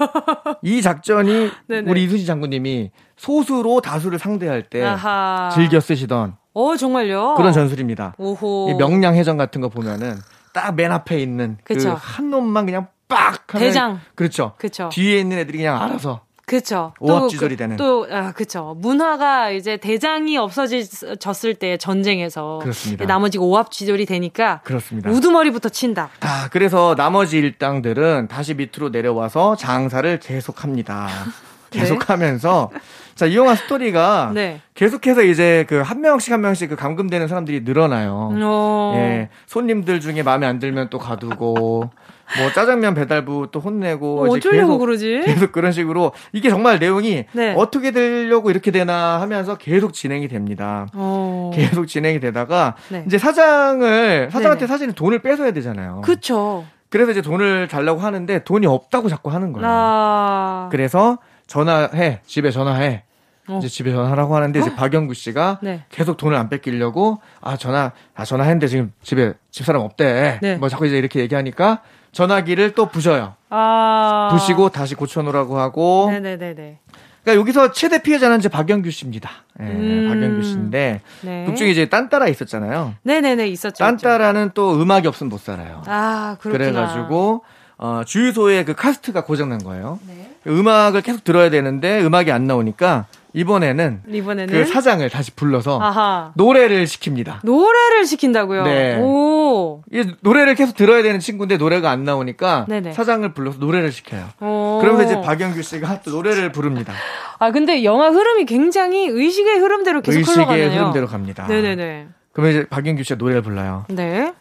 이 0.62 0.82
작전이 0.82 1.50
네네. 1.68 1.90
우리 1.90 2.04
이순신 2.04 2.26
장군님이 2.26 2.90
소수로 3.16 3.80
다수를 3.80 4.18
상대할 4.18 4.64
때 4.64 4.84
아하. 4.84 5.48
즐겨 5.54 5.80
쓰시던 5.80 6.36
어, 6.54 6.76
정말요? 6.76 7.34
그런 7.36 7.52
전술입니다. 7.52 8.14
오호. 8.18 8.70
이 8.70 8.74
명량 8.74 9.14
해전 9.16 9.36
같은 9.36 9.60
거 9.60 9.68
보면은 9.68 10.16
딱 10.52 10.74
맨 10.74 10.92
앞에 10.92 11.18
있는 11.18 11.56
그. 11.64 11.74
한 11.98 12.30
놈만 12.30 12.66
그냥 12.66 12.88
빡 13.08 13.54
하면 13.54 13.66
대장. 13.68 14.00
그렇죠. 14.14 14.52
그쵸. 14.58 14.88
뒤에 14.92 15.18
있는 15.20 15.38
애들이 15.38 15.58
그냥 15.58 15.80
알아서 15.82 16.20
그쵸. 16.44 16.92
오합지졸이 17.00 17.50
그- 17.50 17.56
되는. 17.56 17.76
또, 17.76 18.06
아, 18.10 18.32
그쵸. 18.32 18.74
문화가 18.78 19.50
이제 19.50 19.78
대장이 19.78 20.36
없어졌을 20.36 21.54
때 21.54 21.78
전쟁에서 21.78 22.58
그렇습니다. 22.60 23.06
나머지가 23.06 23.42
오합지졸이 23.44 24.04
되니까 24.04 24.60
그렇습니다. 24.64 25.08
우두머리부터 25.10 25.70
친다. 25.70 26.10
아, 26.20 26.48
그래서 26.50 26.94
나머지 26.96 27.38
일당들은 27.38 28.28
다시 28.28 28.52
밑으로 28.54 28.90
내려와서 28.90 29.56
장사를 29.56 30.18
계속합니다. 30.20 31.08
네. 31.72 31.80
계속하면서 31.80 32.70
자, 33.14 33.26
이 33.26 33.36
영화 33.36 33.54
스토리가 33.54 34.32
네. 34.34 34.60
계속해서 34.74 35.22
이제 35.22 35.64
그 35.68 35.82
한 35.82 36.00
명씩 36.00 36.32
한 36.32 36.40
명씩 36.40 36.70
그 36.70 36.76
감금되는 36.76 37.28
사람들이 37.28 37.60
늘어나요. 37.62 38.30
어. 38.42 38.94
예. 38.96 39.28
손님들 39.46 40.00
중에 40.00 40.22
마음에 40.22 40.46
안 40.46 40.58
들면 40.58 40.88
또 40.90 40.98
가두고 40.98 41.90
뭐 42.38 42.52
짜장면 42.54 42.94
배달부 42.94 43.48
또 43.52 43.60
혼내고 43.60 44.20
어, 44.24 44.28
어쩌려고 44.30 44.68
계속 44.68 44.78
그러지? 44.78 45.22
계속 45.26 45.52
그런 45.52 45.70
식으로 45.72 46.12
이게 46.32 46.48
정말 46.48 46.78
내용이 46.78 47.24
네. 47.32 47.54
어떻게 47.58 47.90
되려고 47.90 48.50
이렇게 48.50 48.70
되나 48.70 49.20
하면서 49.20 49.56
계속 49.56 49.92
진행이 49.92 50.28
됩니다. 50.28 50.86
어. 50.94 51.50
계속 51.52 51.86
진행이 51.86 52.20
되다가 52.20 52.76
네. 52.88 53.04
이제 53.06 53.18
사장을 53.18 54.30
사장한테. 54.32 54.66
사실은 54.66 54.94
돈을 54.94 55.18
뺏어야 55.20 55.50
되잖아요. 55.52 56.00
그쵸. 56.02 56.64
그래서 56.88 57.10
이제 57.10 57.20
돈을 57.22 57.68
달라고 57.68 58.00
하는데 58.00 58.44
돈이 58.44 58.66
없다고 58.66 59.08
자꾸 59.08 59.30
하는 59.30 59.52
거예요. 59.52 59.66
아. 59.68 60.68
그래서 60.70 61.18
전화해 61.52 62.20
집에 62.24 62.50
전화해 62.50 63.02
어. 63.46 63.58
이제 63.58 63.68
집에 63.68 63.92
전화하라고 63.92 64.34
하는데 64.34 64.58
이제 64.58 64.74
박영구 64.74 65.12
씨가 65.12 65.58
네. 65.62 65.84
계속 65.90 66.16
돈을 66.16 66.34
안 66.34 66.48
뺏기려고 66.48 67.20
아 67.42 67.58
전화 67.58 67.92
아 68.14 68.24
전화했는데 68.24 68.68
지금 68.68 68.92
집에 69.02 69.34
집사람 69.50 69.82
없대. 69.82 70.38
네. 70.40 70.56
뭐 70.56 70.70
자꾸 70.70 70.86
이제 70.86 70.96
이렇게 70.96 71.20
얘기하니까 71.20 71.82
전화기를 72.12 72.70
또 72.70 72.86
부셔요. 72.86 73.34
아. 73.50 74.30
부시고 74.32 74.70
다시 74.70 74.94
고쳐놓으라고 74.94 75.58
하고. 75.58 76.08
네네네네. 76.10 76.78
그러니까 77.22 77.40
여기서 77.40 77.72
최대 77.72 78.00
피해자는 78.02 78.38
이제 78.38 78.48
박영규 78.48 78.90
씨입니다. 78.90 79.30
예, 79.60 79.64
음. 79.64 80.08
박영규 80.08 80.42
씨인데 80.42 81.02
네. 81.20 81.44
극 81.44 81.56
중에 81.56 81.68
이제 81.68 81.84
딴따라 81.86 82.28
있었잖아요. 82.28 82.94
네네네, 83.02 83.46
있었죠. 83.48 83.84
딴따라는 83.84 84.52
또 84.54 84.80
음악이 84.80 85.06
없으면 85.06 85.28
못 85.28 85.38
살아요. 85.38 85.82
아, 85.86 86.36
그렇구나. 86.40 86.64
그래가지고 86.64 87.44
어, 87.76 88.02
주유소에 88.06 88.64
그 88.64 88.74
카스트가 88.74 89.24
고장난 89.24 89.62
거예요. 89.62 89.98
네. 90.08 90.31
음악을 90.46 91.02
계속 91.02 91.24
들어야 91.24 91.50
되는데 91.50 92.02
음악이 92.04 92.32
안 92.32 92.46
나오니까 92.46 93.06
이번에는 93.34 94.02
이번에는. 94.08 94.52
그 94.52 94.70
사장을 94.70 95.08
다시 95.08 95.30
불러서 95.30 95.80
아하. 95.80 96.32
노래를 96.34 96.84
시킵니다. 96.84 97.38
노래를 97.44 98.04
시킨다고요? 98.04 98.64
네. 98.64 98.98
오. 99.00 99.82
이 99.90 100.04
노래를 100.20 100.54
계속 100.54 100.76
들어야 100.76 101.02
되는 101.02 101.18
친구인데 101.18 101.56
노래가 101.56 101.90
안 101.90 102.04
나오니까 102.04 102.66
네네. 102.68 102.92
사장을 102.92 103.32
불러서 103.32 103.58
노래를 103.58 103.90
시켜요. 103.90 104.28
오. 104.40 104.80
그러면서 104.82 105.04
이제 105.12 105.20
박영규 105.22 105.62
씨가 105.62 106.02
또 106.02 106.10
노래를 106.10 106.52
부릅니다. 106.52 106.92
아, 107.38 107.50
근데 107.52 107.84
영화 107.84 108.10
흐름이 108.10 108.44
굉장히 108.44 109.06
의식의 109.06 109.58
흐름대로 109.58 110.02
계속 110.02 110.18
의식의 110.18 110.34
흘러가네요. 110.36 110.70
흐름대로 110.70 111.06
갑니다. 111.06 111.46
네네네. 111.46 112.08
그러면 112.32 112.52
이제 112.52 112.68
박영규 112.68 113.02
씨가 113.02 113.16
노래를 113.16 113.40
불러요. 113.42 113.86
네. 113.88 114.34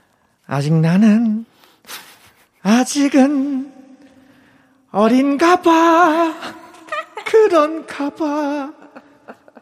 아직 0.47 0.73
나는 0.73 1.45
아직은 2.63 3.70
어린가 4.91 5.61
봐 5.61 6.33
그런가 7.25 8.09
봐 8.09 8.73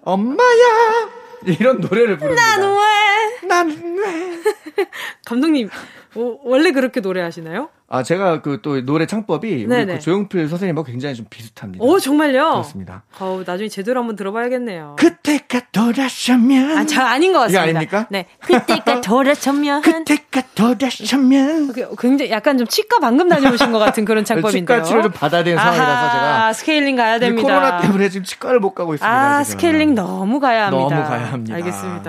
엄마야 0.03 1.09
이런 1.45 1.79
노래를 1.79 2.17
부릅니다. 2.17 2.57
난 2.57 2.75
왜? 2.75 3.47
나는 3.47 3.97
왜? 3.97 4.39
감독님, 5.25 5.69
어, 6.15 6.37
원래 6.43 6.71
그렇게 6.71 6.99
노래하시나요? 7.01 7.69
아 7.91 8.03
제가 8.03 8.41
그 8.43 8.59
또 8.61 8.83
노래 8.85 9.07
창법이 9.07 9.65
우리. 9.65 9.85
그 9.85 9.99
조용필 9.99 10.47
선생님하고 10.47 10.85
굉장히 10.85 11.15
좀 11.15 11.25
비슷합니다. 11.27 11.83
오, 11.83 11.97
정말요? 11.99 12.51
그렇습니다. 12.51 13.01
어우, 13.19 13.43
나중에 13.45 13.67
제대로 13.67 13.99
한번 14.01 14.15
들어봐야겠네요. 14.15 14.95
그때가 14.99 15.61
돌아서면 15.71 16.77
아, 16.77 16.85
저 16.85 17.01
아닌 17.01 17.33
것 17.33 17.39
같습니다. 17.39 17.63
이거 17.65 17.69
아닙니까? 17.79 18.07
네. 18.11 18.27
그때가 18.41 19.01
돌아서면. 19.01 19.81
그때가 19.81 20.43
돌아서면 20.53 21.73
그- 21.73 21.95
굉장히 21.97 22.29
약간 22.31 22.57
좀 22.59 22.67
치과 22.67 22.99
방금 22.99 23.27
다녀오신 23.29 23.71
것 23.71 23.79
같은 23.79 24.05
그런 24.05 24.23
창법인데요. 24.23 24.77
치과 24.77 24.83
치료 24.87 25.01
좀 25.01 25.11
받아야 25.11 25.43
되는 25.43 25.57
상황이라서 25.57 26.11
제가 26.11 26.45
아, 26.47 26.53
스케일링 26.53 26.95
가야 26.95 27.15
이 27.15 27.19
됩니다. 27.19 27.41
코로나 27.41 27.81
때문에 27.81 28.09
지금 28.09 28.23
치과를 28.23 28.59
못 28.59 28.73
가고 28.75 28.93
있습니다. 28.93 29.11
아, 29.37 29.43
지금. 29.43 29.57
스케일링 29.59 29.95
너무 29.95 30.39
가야 30.39 30.67
합니다. 30.67 30.95
너무 30.95 31.07
가야 31.09 31.31
합니다. 31.31 31.55
알겠습니다. 31.55 32.03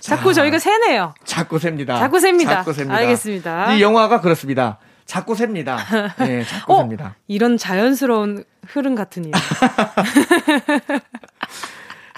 자. 0.00 0.16
자꾸 0.16 0.32
저희가 0.32 0.58
세네요. 0.58 1.12
자꾸 1.24 1.58
셉니다. 1.58 1.98
자꾸 1.98 2.18
셉니다. 2.20 2.54
자꾸 2.56 2.72
셉니다. 2.72 2.96
알겠습니다. 2.96 3.37
이 3.74 3.82
영화가 3.82 4.20
그렇습니다. 4.20 4.78
자꾸 5.04 5.34
셉니다. 5.34 5.78
네, 6.20 6.44
자꾸 6.44 6.74
어, 6.74 6.78
셉니다. 6.80 7.16
이런 7.26 7.56
자연스러운 7.56 8.44
흐름 8.66 8.94
같은 8.94 9.24
일. 9.24 9.32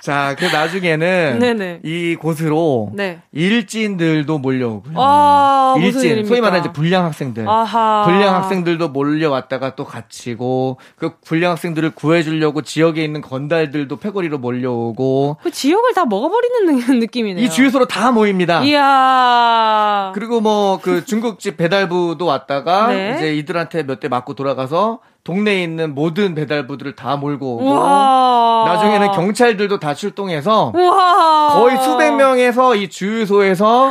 자, 0.03 0.35
그 0.39 0.47
나중에는 0.47 1.39
네네. 1.41 1.81
이 1.85 2.17
곳으로 2.19 2.91
네. 2.95 3.21
일진들도 3.33 4.39
몰려오고요. 4.39 4.95
아, 4.97 5.75
일진? 5.79 6.25
소위 6.27 6.41
말하는 6.41 6.61
이제 6.65 6.73
불량 6.73 7.05
학생들. 7.05 7.49
아하. 7.49 8.05
불량 8.07 8.35
학생들도 8.35 8.89
몰려왔다가 8.89 9.77
또 9.77 9.85
갇히고 9.85 10.79
그 10.97 11.13
불량 11.25 11.53
학생들을 11.53 11.91
구해주려고 11.91 12.63
지역에 12.63 13.05
있는 13.05 13.21
건달들도 13.21 13.97
패거리로 13.97 14.39
몰려오고 14.39 15.37
그 15.43 15.51
지역을 15.51 15.93
다 15.95 16.05
먹어버리는 16.07 16.99
느낌이네요. 17.01 17.45
이 17.45 17.51
주유소로 17.51 17.87
다 17.87 18.11
모입니다. 18.11 18.63
이야. 18.65 20.13
그리고 20.15 20.41
뭐 20.41 20.81
그 20.83 21.05
중국집 21.05 21.57
배달부도 21.59 22.25
왔다가 22.25 22.89
네. 22.89 23.15
이제 23.17 23.35
이들한테 23.37 23.83
몇 23.83 24.01
대 24.01 24.09
맞고 24.09 24.33
돌아가서 24.33 25.01
동네에 25.25 25.63
있는 25.63 25.95
모든 25.95 26.35
배달부들을 26.35 26.97
다 26.97 27.17
몰고 27.17 27.57
오고 27.57 27.65
우와. 27.65 28.65
나중에는 28.67 29.13
경찰들도 29.13 29.79
다 29.79 29.95
출동해서 29.95 30.73
우와. 30.75 31.49
거의 31.55 31.77
수백 31.79 32.15
명에서 32.15 32.75
이 32.75 32.89
주유소에서 32.89 33.91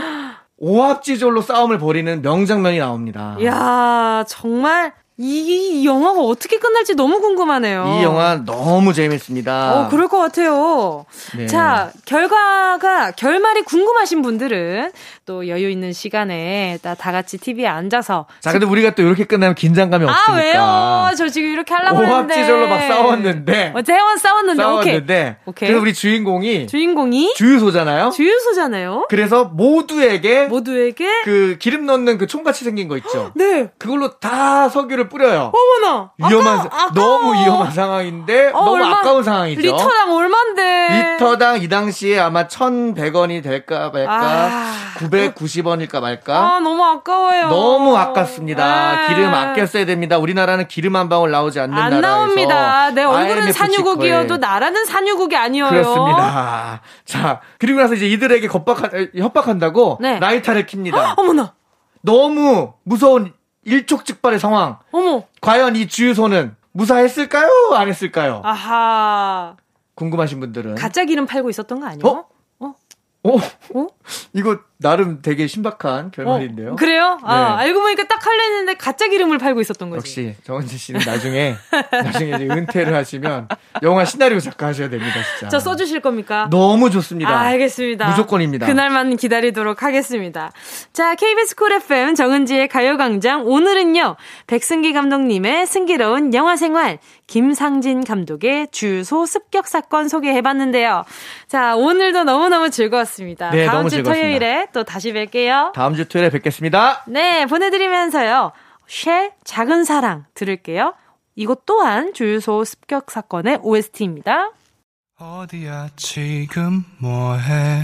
오합지졸로 0.57 1.41
싸움을 1.41 1.77
벌이는 1.77 2.21
명장면이 2.21 2.79
나옵니다. 2.79 3.37
이야, 3.39 4.23
정말 4.27 4.93
이, 5.21 5.81
이 5.81 5.85
영화가 5.85 6.21
어떻게 6.21 6.57
끝날지 6.59 6.95
너무 6.95 7.19
궁금하네요. 7.19 7.97
이 7.99 8.03
영화 8.03 8.41
너무 8.45 8.93
재밌습니다. 8.93 9.73
어, 9.75 9.89
그럴 9.89 10.07
것 10.07 10.17
같아요. 10.17 11.05
네. 11.35 11.45
자, 11.45 11.91
결과가, 12.05 13.11
결말이 13.11 13.63
궁금하신 13.63 14.21
분들은 14.21 14.93
또 15.25 15.49
여유 15.49 15.69
있는 15.69 15.91
시간에 15.91 16.79
다, 16.81 16.95
다 16.95 17.11
같이 17.11 17.37
TV에 17.37 17.67
앉아서. 17.67 18.27
자, 18.39 18.53
근데 18.53 18.65
우리가 18.65 18.95
또 18.95 19.03
이렇게 19.03 19.25
끝나면 19.25 19.55
긴장감이 19.55 20.07
아, 20.07 20.09
없으니까. 20.09 20.41
왜요? 20.41 21.15
저 21.17 21.27
지금 21.27 21.49
이렇게 21.49 21.73
하려고 21.73 22.01
했는데. 22.01 22.35
오합지졸로 22.35 22.67
막 22.69 22.79
싸웠는데. 22.79 23.73
어, 23.75 23.81
대원 23.81 24.17
싸웠는데, 24.17 24.63
싸웠는데. 24.63 25.37
오케이. 25.45 25.51
오케이. 25.51 25.67
그래서 25.67 25.81
우리 25.81 25.93
주인공이 25.93 26.67
주인공이 26.67 27.33
주유소잖아요. 27.35 28.11
주유소잖아요. 28.11 29.07
그래서 29.09 29.43
모두에게 29.43 30.45
모두에게. 30.45 31.23
그 31.25 31.57
기름 31.59 31.85
넣는 31.87 32.17
그 32.17 32.25
총같이 32.25 32.63
생긴 32.63 32.87
거 32.87 32.95
있죠. 32.95 33.33
네. 33.35 33.69
그걸로 33.77 34.17
다 34.19 34.69
석유를 34.69 35.08
뿌려요. 35.09 35.51
어머나. 35.53 36.11
위험한 36.17 36.59
아까, 36.59 36.83
아까워. 36.83 36.91
너무 36.93 37.33
위험한 37.33 37.71
상황인데 37.71 38.47
어, 38.53 38.63
너무 38.63 38.71
얼마- 38.83 38.91
아까운 38.99 39.23
상황이죠. 39.23 39.59
리터당 39.61 40.13
얼만데? 40.15 41.13
리터당 41.17 41.61
이 41.61 41.67
당시에 41.67 42.19
아마 42.19 42.47
1,100원이 42.47 43.43
될까 43.43 43.89
말까, 43.89 44.11
아. 44.13 44.73
990원일까 44.99 45.99
말까. 46.01 46.37
아, 46.55 46.59
너무 46.59 46.83
아까워요. 46.83 47.47
너무 47.49 47.97
아깝습니다. 47.97 49.01
네. 49.01 49.07
기름 49.15 49.33
아껴 49.33 49.65
써야 49.65 49.85
됩니다. 49.85 50.17
우리나라는 50.17 50.67
기름 50.67 50.95
한 50.95 51.09
방울 51.09 51.31
나오지 51.31 51.59
않는 51.59 51.77
안 51.77 51.89
나라에서 51.89 52.07
나옵니다. 52.07 52.91
내 52.91 53.03
얼굴은 53.03 53.31
IMF 53.41 53.51
산유국이어도 53.53 54.37
나라는 54.37 54.85
산유국이 54.85 55.35
아니어요. 55.35 55.69
그렇습니다. 55.69 56.81
자, 57.05 57.41
그리고 57.59 57.79
나서 57.79 57.93
이제 57.95 58.07
이들에게 58.07 58.47
협박한, 58.47 59.09
협박한다고 59.17 59.97
네. 60.01 60.19
라이터를 60.19 60.65
킵니다. 60.65 61.13
어머나. 61.17 61.53
너무 62.01 62.73
무서운 62.83 63.33
일촉즉발의 63.69 64.39
상황. 64.39 64.79
어머. 64.91 65.23
과연 65.41 65.75
이 65.75 65.87
주유소는 65.87 66.55
무사했을까요? 66.71 67.49
안 67.75 67.87
했을까요? 67.87 68.41
아하. 68.43 69.55
궁금하신 69.95 70.39
분들은. 70.39 70.75
가짜 70.75 71.05
기름 71.05 71.25
팔고 71.25 71.49
있었던 71.49 71.79
거 71.79 71.85
아니에요? 71.87 72.25
어? 72.59 72.73
어? 73.23 73.35
어? 73.75 73.87
이거 74.33 74.59
나름 74.81 75.21
되게 75.21 75.45
신박한 75.45 76.11
결말인데요. 76.11 76.71
어, 76.71 76.75
그래요? 76.77 77.19
아, 77.23 77.57
네. 77.57 77.65
알고 77.65 77.81
보니까 77.81 78.07
딱 78.07 78.25
하려는데 78.25 78.75
가짜 78.75 79.09
기름을 79.09 79.37
팔고 79.37 79.59
있었던 79.59 79.89
거지. 79.89 79.97
역시 79.97 80.35
정은지 80.45 80.77
씨는 80.77 81.01
나중에 81.05 81.55
나중에 81.91 82.31
은퇴를 82.33 82.95
하시면 82.95 83.49
영화 83.83 84.05
시나리오 84.05 84.39
작가 84.39 84.67
하셔야 84.67 84.89
됩니다, 84.89 85.15
진짜. 85.37 85.49
저 85.49 85.59
써주실 85.59 85.99
겁니까? 85.99 86.47
너무 86.49 86.89
좋습니다. 86.91 87.29
아, 87.29 87.39
알겠습니다. 87.41 88.07
무조건입니다. 88.09 88.67
그날만 88.67 89.17
기다리도록 89.17 89.83
하겠습니다. 89.83 90.53
자, 90.93 91.13
KBS 91.15 91.55
쿨 91.55 91.73
FM 91.73 92.15
정은지의 92.15 92.69
가요광장. 92.69 93.45
오늘은요, 93.45 94.15
백승기 94.47 94.93
감독님의 94.93 95.67
승기로운 95.67 96.33
영화 96.33 96.55
생활, 96.55 96.99
김상진 97.27 98.05
감독의 98.05 98.69
주소 98.71 99.25
습격 99.25 99.67
사건 99.67 100.07
소개해봤는데요. 100.07 101.03
자, 101.47 101.75
오늘도 101.75 102.23
너무너무 102.23 102.69
즐거웠습니다. 102.69 103.49
네, 103.51 103.65
다음 103.65 103.79
너무 103.79 103.89
주 103.89 103.97
즐거웠습니다. 103.97 104.39
토요일에 104.39 104.68
또 104.73 104.83
다시 104.83 105.11
뵐게요. 105.13 105.73
다음 105.73 105.95
주 105.95 106.07
토요일에 106.07 106.29
뵙겠습니다. 106.29 107.03
네, 107.07 107.45
보내드리면서요. 107.45 108.51
쉘 108.87 109.31
작은 109.43 109.83
사랑 109.83 110.25
들을게요. 110.33 110.93
이것 111.35 111.65
또한 111.65 112.13
주유소 112.13 112.63
습격 112.65 113.11
사건의 113.11 113.59
OST입니다. 113.61 114.51
어디야 115.19 115.89
지금 115.95 116.83
뭐해 116.99 117.83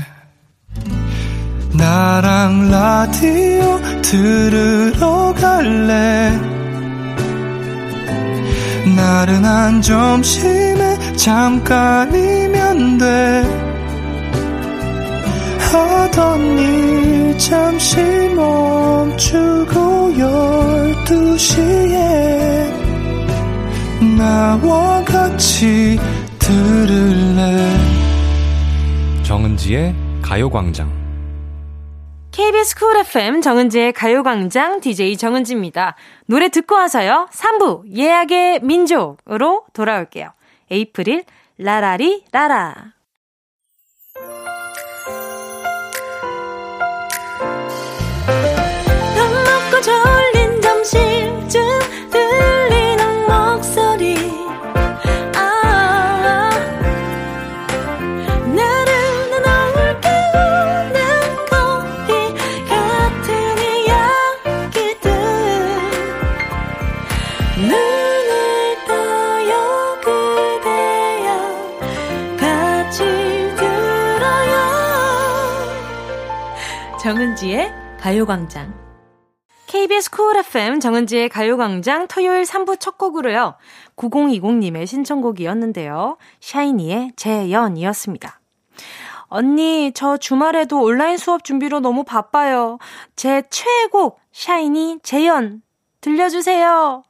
나랑 1.78 2.72
라디오 2.72 3.80
들으러 4.02 5.34
갈래 5.34 6.32
나른한 8.96 9.82
점심에 9.82 11.16
잠깐이면 11.18 12.98
돼 12.98 13.75
하던 15.72 16.60
일 16.60 17.38
잠시 17.38 17.98
멈추고 18.36 20.18
열두 20.18 21.38
시에 21.38 22.72
나와 24.18 25.04
같이 25.04 26.00
들을래 26.40 27.70
정은지의 29.24 29.96
가요광장 30.22 31.06
KBS 32.32 32.76
쿨 32.76 32.98
FM 32.98 33.42
정은지의 33.42 33.94
가요광장 33.94 34.82
DJ 34.82 35.16
정은지입니다. 35.16 35.96
노래 36.26 36.50
듣고 36.50 36.76
와서요. 36.76 37.30
3부 37.32 37.96
예약의 37.96 38.60
민족으로 38.62 39.64
돌아올게요. 39.72 40.34
에이프릴 40.70 41.24
라라리 41.58 42.26
라라. 42.34 42.95
정은지의 77.16 77.72
가요광장. 77.98 78.74
KBS 79.68 80.12
쿨 80.12 80.36
FM 80.36 80.82
정은지의 80.82 81.30
가요광장 81.30 82.10
토요일 82.10 82.44
3부 82.44 82.78
첫 82.78 82.98
곡으로요. 82.98 83.56
9020님의 83.96 84.86
신청곡이었는데요. 84.86 86.18
샤이니의 86.42 87.14
재연이었습니다. 87.16 88.42
언니, 89.28 89.94
저 89.96 90.18
주말에도 90.18 90.82
온라인 90.82 91.16
수업 91.18 91.46
준비로 91.46 91.80
너무 91.80 92.04
바빠요. 92.04 92.80
제 93.16 93.44
최애곡, 93.50 94.20
샤이니, 94.34 95.00
재연, 95.02 95.62
들려주세요. 96.02 97.04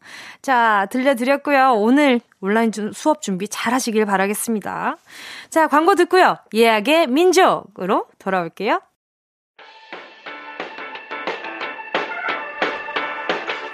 자, 0.44 0.86
들려드렸고요. 0.92 1.74
오늘 1.78 2.22
온라인 2.42 2.72
수업 2.94 3.24
준비 3.24 3.48
잘 3.48 3.74
하시길 3.74 4.06
바라겠습니다. 4.06 4.98
자, 5.50 5.68
광고 5.68 5.96
듣고요. 5.96 6.38
예약의 6.54 7.08
민족으로 7.08 8.06
돌아올게요. 8.20 8.82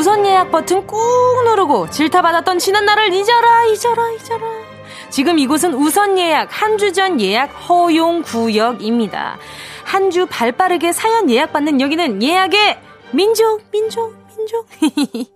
우선 0.00 0.24
예약 0.24 0.50
버튼 0.50 0.86
꾹 0.86 0.98
누르고 1.44 1.90
질타받았던 1.90 2.58
지난 2.58 2.86
날을 2.86 3.12
잊어라 3.12 3.66
잊어라 3.66 4.10
잊어라. 4.12 4.46
지금 5.10 5.38
이곳은 5.38 5.74
우선 5.74 6.16
예약 6.18 6.48
한 6.50 6.78
주 6.78 6.90
전 6.94 7.20
예약 7.20 7.48
허용 7.68 8.22
구역입니다. 8.22 9.36
한 9.84 10.08
주 10.10 10.24
발 10.24 10.52
빠르게 10.52 10.92
사연 10.92 11.28
예약받는 11.28 11.82
여기는 11.82 12.22
예약의 12.22 12.78
민족 13.12 13.60
민족 13.70 14.16
민족. 14.38 14.66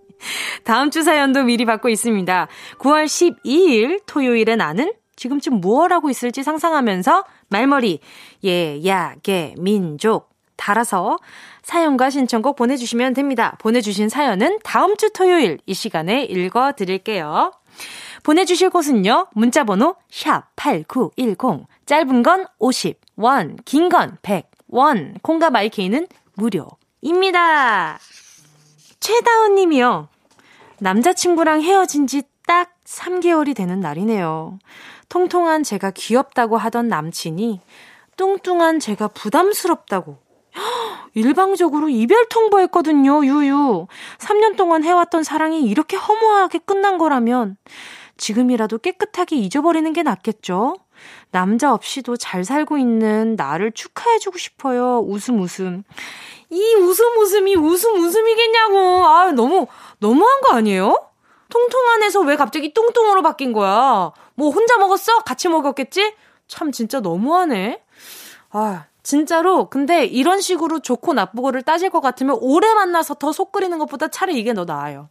다음 0.64 0.90
주 0.90 1.02
사연도 1.02 1.42
미리 1.42 1.66
받고 1.66 1.90
있습니다. 1.90 2.48
9월 2.78 3.04
12일 3.04 4.00
토요일에 4.06 4.56
나는 4.56 4.94
지금쯤 5.16 5.60
무얼 5.60 5.92
하고 5.92 6.08
있을지 6.08 6.42
상상하면서 6.42 7.24
말머리 7.50 8.00
예약의 8.42 9.56
민족 9.58 10.30
달아서 10.56 11.18
사연과 11.64 12.10
신청곡 12.10 12.54
보내주시면 12.56 13.14
됩니다. 13.14 13.56
보내주신 13.58 14.08
사연은 14.08 14.60
다음 14.62 14.96
주 14.96 15.10
토요일 15.12 15.58
이 15.66 15.74
시간에 15.74 16.24
읽어드릴게요. 16.24 17.52
보내주실 18.22 18.70
곳은요. 18.70 19.26
문자번호 19.32 19.96
샵8910 20.10 21.64
짧은 21.86 22.22
건 22.22 22.46
50 22.58 23.00
원 23.16 23.56
긴 23.64 23.88
건 23.88 24.16
100 24.22 24.50
원 24.68 25.14
콩과 25.22 25.50
마이케이는 25.50 26.06
무료입니다. 26.34 27.98
최다은 29.00 29.54
님이요. 29.56 30.08
남자친구랑 30.78 31.62
헤어진 31.62 32.06
지 32.06 32.22
딱 32.46 32.74
3개월이 32.84 33.56
되는 33.56 33.80
날이네요. 33.80 34.58
통통한 35.08 35.62
제가 35.62 35.90
귀엽다고 35.92 36.56
하던 36.58 36.88
남친이 36.88 37.60
뚱뚱한 38.16 38.80
제가 38.80 39.08
부담스럽다고 39.08 40.18
일방적으로 41.14 41.88
이별 41.88 42.26
통보했거든요, 42.28 43.24
유유. 43.24 43.86
3년 44.18 44.56
동안 44.56 44.84
해왔던 44.84 45.22
사랑이 45.24 45.62
이렇게 45.62 45.96
허무하게 45.96 46.60
끝난 46.60 46.98
거라면 46.98 47.56
지금이라도 48.16 48.78
깨끗하게 48.78 49.36
잊어버리는 49.36 49.92
게 49.92 50.02
낫겠죠? 50.02 50.76
남자 51.30 51.72
없이도 51.72 52.16
잘 52.16 52.44
살고 52.44 52.78
있는 52.78 53.34
나를 53.36 53.72
축하해주고 53.72 54.38
싶어요. 54.38 55.00
웃음 55.00 55.40
웃음. 55.40 55.82
이 56.50 56.74
웃음 56.76 57.18
웃음이 57.18 57.56
웃음 57.56 57.96
웃음이겠냐고. 57.96 59.04
아, 59.04 59.32
너무, 59.32 59.66
너무한 59.98 60.40
거 60.42 60.54
아니에요? 60.54 61.10
통통한 61.48 62.02
에서 62.04 62.20
왜 62.20 62.36
갑자기 62.36 62.72
뚱뚱으로 62.72 63.22
바뀐 63.22 63.52
거야? 63.52 64.12
뭐 64.34 64.50
혼자 64.50 64.78
먹었어? 64.78 65.18
같이 65.20 65.48
먹었겠지? 65.48 66.14
참 66.46 66.72
진짜 66.72 67.00
너무하네. 67.00 67.82
아, 68.50 68.86
진짜로 69.04 69.68
근데 69.68 70.04
이런 70.06 70.40
식으로 70.40 70.80
좋고 70.80 71.12
나쁘고를 71.12 71.62
따질 71.62 71.90
것 71.90 72.00
같으면 72.00 72.36
오래 72.40 72.74
만나서 72.74 73.14
더 73.14 73.30
속 73.32 73.52
끓이는 73.52 73.78
것보다 73.78 74.08
차라리 74.08 74.38
이게 74.38 74.54
더 74.54 74.64
나아요. 74.64 75.08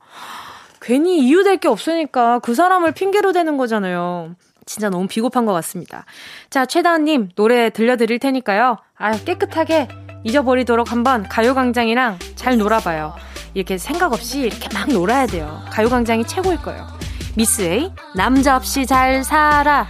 괜히 0.82 1.20
이유될 1.20 1.58
게 1.58 1.68
없으니까 1.70 2.40
그 2.40 2.56
사람을 2.56 2.92
핑계로 2.94 3.32
대는 3.34 3.56
거잖아요. 3.58 4.36
진짜 4.66 4.90
너무 4.90 5.08
비겁한 5.08 5.46
것 5.46 5.52
같습니다. 5.54 6.06
자, 6.50 6.66
최다은님, 6.66 7.30
노래 7.36 7.70
들려드릴 7.70 8.20
테니까요. 8.20 8.78
아, 8.98 9.12
깨끗하게 9.24 9.90
잊어버리도록 10.24 10.92
한번 10.92 11.24
가요광장이랑 11.28 12.18
잘 12.36 12.58
놀아봐요. 12.58 13.14
이렇게 13.54 13.78
생각 13.78 14.14
없이 14.14 14.40
이렇게 14.40 14.70
막 14.74 14.88
놀아야 14.90 15.28
돼요. 15.28 15.62
가요광장이 15.70 16.26
최고일 16.26 16.62
거예요. 16.62 16.88
미스 17.36 17.62
A, 17.62 17.92
남자 18.16 18.56
없이 18.56 18.86
잘 18.86 19.24
살아. 19.24 19.86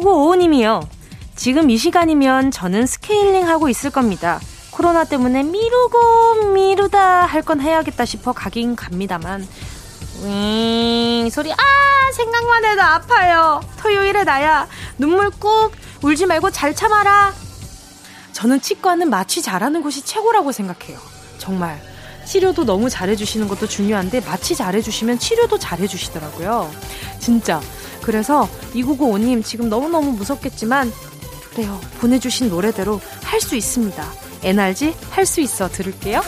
2995님이요. 0.00 0.86
지금 1.36 1.70
이 1.70 1.76
시간이면 1.76 2.50
저는 2.50 2.86
스케일링 2.86 3.46
하고 3.48 3.68
있을 3.68 3.90
겁니다. 3.90 4.40
코로나 4.70 5.04
때문에 5.04 5.42
미루고 5.42 6.52
미루다 6.52 7.24
할 7.26 7.42
건 7.42 7.60
해야겠다 7.60 8.04
싶어 8.04 8.32
가긴 8.32 8.76
갑니다만. 8.76 9.46
윙 10.22 11.30
소리 11.30 11.52
아 11.52 11.56
생각만 12.12 12.64
해도 12.64 12.82
아파요. 12.82 13.60
토요일에 13.78 14.24
나야 14.24 14.68
눈물 14.98 15.30
꾹 15.30 15.72
울지 16.02 16.26
말고 16.26 16.50
잘 16.50 16.74
참아라. 16.74 17.32
저는 18.32 18.60
치과는 18.60 19.10
마취 19.10 19.42
잘하는 19.42 19.82
곳이 19.82 20.02
최고라고 20.02 20.52
생각해요. 20.52 20.98
정말 21.38 21.80
치료도 22.26 22.64
너무 22.64 22.88
잘해주시는 22.90 23.48
것도 23.48 23.66
중요한데 23.66 24.20
마취 24.20 24.54
잘해주시면 24.54 25.18
치료도 25.18 25.58
잘해주시더라고요. 25.58 26.70
진짜. 27.18 27.60
그래서 28.02 28.48
2995님 28.74 29.44
지금 29.44 29.68
너무너무 29.68 30.12
무섭겠지만 30.12 30.92
그래요. 31.52 31.80
보내주신 32.00 32.48
노래대로 32.48 33.00
할 33.24 33.40
수 33.40 33.56
있습니다. 33.56 34.04
NRG 34.42 34.94
할 35.10 35.26
수 35.26 35.40
있어 35.40 35.68
들을게요. 35.68 36.20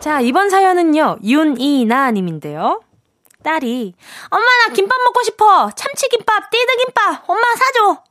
자, 0.00 0.20
이번 0.20 0.50
사연은요, 0.50 1.18
윤이나님인데요. 1.22 2.80
딸이, 3.42 3.94
엄마, 4.30 4.44
나 4.66 4.72
김밥 4.72 4.96
먹고 5.04 5.22
싶어! 5.24 5.70
참치김밥, 5.74 6.50
띠드김밥! 6.50 7.24
엄마 7.28 7.42
사줘! 7.56 8.02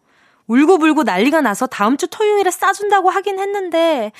울고불고 0.47 1.03
난리가 1.03 1.41
나서 1.41 1.65
다음 1.67 1.97
주 1.97 2.07
토요일에 2.07 2.51
싸준다고 2.51 3.09
하긴 3.09 3.39
했는데, 3.39 4.11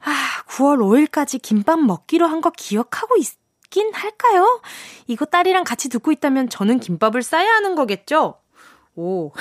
아, 0.00 0.42
9월 0.48 0.78
5일까지 1.08 1.40
김밥 1.42 1.80
먹기로 1.80 2.26
한 2.26 2.40
거 2.40 2.50
기억하고 2.50 3.16
있긴 3.16 3.92
할까요? 3.94 4.60
이거 5.06 5.24
딸이랑 5.24 5.64
같이 5.64 5.88
듣고 5.88 6.12
있다면 6.12 6.50
저는 6.50 6.78
김밥을 6.80 7.22
싸야 7.22 7.50
하는 7.54 7.74
거겠죠? 7.74 8.34
오. 8.96 9.32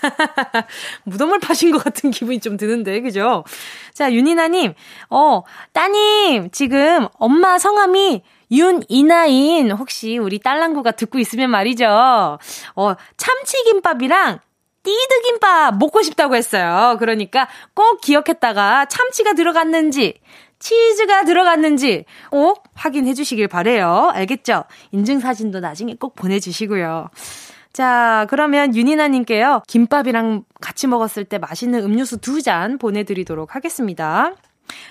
무덤을 1.04 1.40
파신 1.40 1.72
것 1.72 1.82
같은 1.82 2.10
기분이 2.10 2.40
좀 2.40 2.56
드는데, 2.56 3.00
그죠? 3.00 3.44
자, 3.92 4.12
윤이나님, 4.12 4.74
어, 5.10 5.42
따님, 5.72 6.50
지금 6.52 7.08
엄마 7.18 7.58
성함이 7.58 8.22
윤이나인, 8.50 9.70
혹시 9.72 10.18
우리 10.18 10.38
딸랑구가 10.38 10.92
듣고 10.92 11.18
있으면 11.18 11.50
말이죠. 11.50 12.38
어, 12.76 12.94
참치김밥이랑 13.16 14.38
띠드김밥 14.82 15.78
먹고 15.78 16.02
싶다고 16.02 16.34
했어요. 16.36 16.96
그러니까 16.98 17.48
꼭 17.74 18.00
기억했다가 18.00 18.86
참치가 18.86 19.34
들어갔는지, 19.34 20.20
치즈가 20.60 21.24
들어갔는지, 21.24 22.04
어? 22.32 22.54
확인해 22.74 23.14
주시길 23.14 23.48
바래요 23.48 24.10
알겠죠? 24.14 24.64
인증 24.92 25.20
사진도 25.20 25.60
나중에 25.60 25.94
꼭 25.94 26.14
보내 26.16 26.40
주시고요. 26.40 27.10
자, 27.72 28.26
그러면 28.30 28.74
윤이나님께요. 28.74 29.62
김밥이랑 29.68 30.44
같이 30.60 30.86
먹었을 30.86 31.24
때 31.24 31.38
맛있는 31.38 31.84
음료수 31.84 32.18
두 32.18 32.40
잔 32.42 32.78
보내드리도록 32.78 33.54
하겠습니다. 33.54 34.32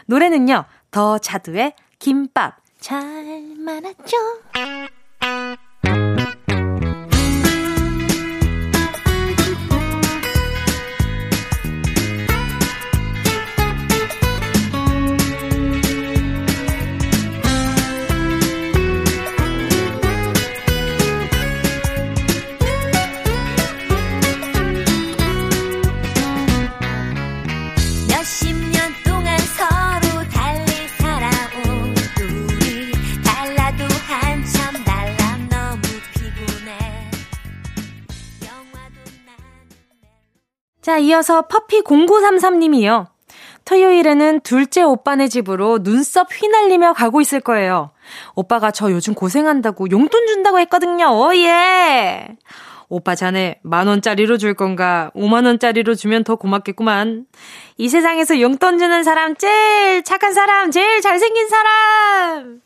노래는요. 0.05 0.63
더 0.91 1.17
자두의 1.17 1.73
김밥. 1.99 2.57
잘 2.79 3.55
말았죠? 3.57 4.17
자, 40.87 40.99
이어서 40.99 41.41
퍼피0933님이요. 41.49 43.07
토요일에는 43.65 44.39
둘째 44.39 44.83
오빠네 44.83 45.27
집으로 45.27 45.83
눈썹 45.83 46.29
휘날리며 46.31 46.93
가고 46.93 47.19
있을 47.19 47.41
거예요. 47.41 47.91
오빠가 48.35 48.71
저 48.71 48.89
요즘 48.89 49.13
고생한다고 49.13 49.91
용돈 49.91 50.27
준다고 50.27 50.59
했거든요. 50.59 51.09
오 51.09 51.35
예! 51.35 52.29
오빠 52.87 53.15
자네 53.15 53.59
만원짜리로 53.63 54.37
줄 54.37 54.53
건가? 54.53 55.11
5만원짜리로 55.13 55.97
주면 55.97 56.23
더 56.23 56.37
고맙겠구만. 56.37 57.25
이 57.75 57.89
세상에서 57.89 58.39
용돈 58.39 58.77
주는 58.77 59.03
사람 59.03 59.35
제일 59.35 60.03
착한 60.03 60.33
사람, 60.33 60.71
제일 60.71 61.01
잘생긴 61.01 61.49
사람! 61.49 62.61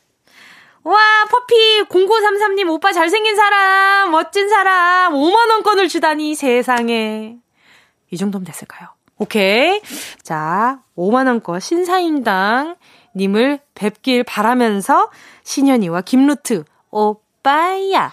와, 0.83 0.95
퍼피 1.27 1.85
0933님 1.89 2.69
오빠 2.69 2.91
잘생긴 2.91 3.35
사람, 3.35 4.11
멋진 4.11 4.47
사람, 4.47 5.13
5만원권을 5.13 5.89
주다니 5.89 6.35
세상에. 6.35 7.41
이 8.11 8.17
정도면 8.17 8.45
됐을까요? 8.45 8.89
오케이. 9.17 9.81
자, 10.21 10.79
5만원권 10.97 11.59
신사임당 11.59 12.75
님을 13.15 13.59
뵙길 13.75 14.23
바라면서 14.23 15.09
신현이와 15.43 16.01
김루트, 16.01 16.63
오빠야. 16.91 18.11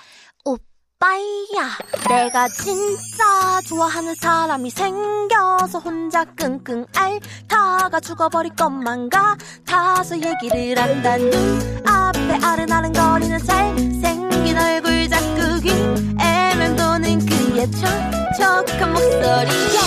오빠야. 1.00 1.78
내가 2.08 2.48
진짜 2.48 3.60
좋아하는 3.68 4.16
사람이 4.16 4.68
생겨서 4.70 5.78
혼자 5.78 6.24
끙끙 6.24 6.86
앓다가 6.92 8.00
죽어버릴 8.00 8.56
것만 8.56 9.08
같아서 9.08 10.16
얘기를 10.16 10.76
한다. 10.82 11.16
눈앞에 11.16 12.44
아른아른거리는 12.44 13.38
잘생긴 13.44 14.58
얼굴 14.58 15.08
자꾸 15.08 15.60
귀에 15.60 16.54
맴도는 16.56 17.26
그의 17.26 17.70
촉촉한 17.70 18.92
목소리야 18.92 19.80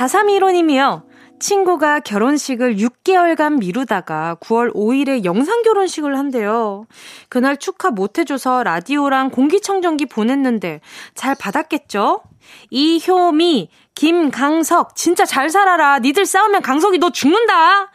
4315님이요. 0.00 1.02
친구가 1.38 2.00
결혼식을 2.00 2.76
6개월간 2.76 3.58
미루다가 3.58 4.36
9월 4.40 4.74
5일에 4.74 5.24
영상 5.24 5.62
결혼식을 5.62 6.16
한대요. 6.18 6.86
그날 7.28 7.56
축하 7.56 7.90
못 7.90 8.18
해줘서 8.18 8.62
라디오랑 8.62 9.30
공기청정기 9.30 10.06
보냈는데 10.06 10.80
잘 11.14 11.34
받았겠죠? 11.34 12.22
이효미, 12.70 13.70
김강석, 13.94 14.96
진짜 14.96 15.24
잘 15.24 15.48
살아라. 15.50 15.98
니들 16.00 16.26
싸우면 16.26 16.62
강석이 16.62 16.98
너 16.98 17.10
죽는다. 17.10 17.90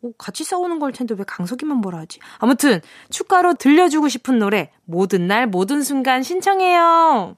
오, 0.00 0.12
같이 0.12 0.44
싸우는 0.44 0.78
걸 0.78 0.92
텐데 0.92 1.14
왜 1.16 1.24
강석이만 1.26 1.78
뭐라 1.78 1.98
하지? 1.98 2.20
아무튼 2.38 2.80
축가로 3.10 3.54
들려주고 3.54 4.08
싶은 4.08 4.38
노래 4.38 4.70
모든 4.84 5.26
날 5.26 5.46
모든 5.46 5.82
순간 5.82 6.22
신청해요. 6.22 7.36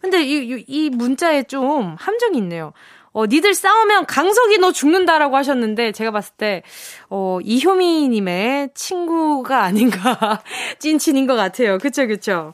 근데 0.00 0.22
이, 0.22 0.36
이, 0.36 0.64
이 0.66 0.90
문자에 0.90 1.44
좀 1.44 1.96
함정이 1.98 2.38
있네요. 2.38 2.72
어, 3.16 3.24
니들 3.24 3.54
싸우면 3.54 4.04
강석이 4.04 4.58
너 4.58 4.72
죽는다라고 4.72 5.38
하셨는데, 5.38 5.92
제가 5.92 6.10
봤을 6.10 6.34
때, 6.36 6.62
어, 7.08 7.38
이효미님의 7.42 8.72
친구가 8.74 9.62
아닌가, 9.62 10.42
찐친인 10.80 11.26
것 11.26 11.34
같아요. 11.34 11.78
그쵸, 11.78 12.06
그쵸. 12.06 12.52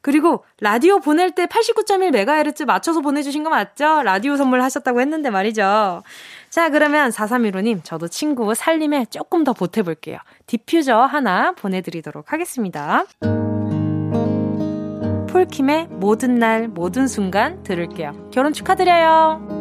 그리고 0.00 0.42
라디오 0.58 1.00
보낼 1.00 1.32
때 1.32 1.44
89.1MHz 1.44 2.64
맞춰서 2.64 3.02
보내주신 3.02 3.44
거 3.44 3.50
맞죠? 3.50 4.02
라디오 4.02 4.38
선물 4.38 4.62
하셨다고 4.62 5.02
했는데 5.02 5.28
말이죠. 5.28 6.02
자, 6.48 6.70
그러면 6.70 7.10
4315님, 7.10 7.84
저도 7.84 8.08
친구 8.08 8.54
살림에 8.54 9.04
조금 9.10 9.44
더 9.44 9.52
보태볼게요. 9.52 10.16
디퓨저 10.46 10.96
하나 10.96 11.52
보내드리도록 11.52 12.32
하겠습니다. 12.32 13.04
폴킴의 15.28 15.88
모든 15.90 16.36
날, 16.36 16.68
모든 16.68 17.06
순간 17.06 17.62
들을게요. 17.64 18.30
결혼 18.32 18.54
축하드려요. 18.54 19.59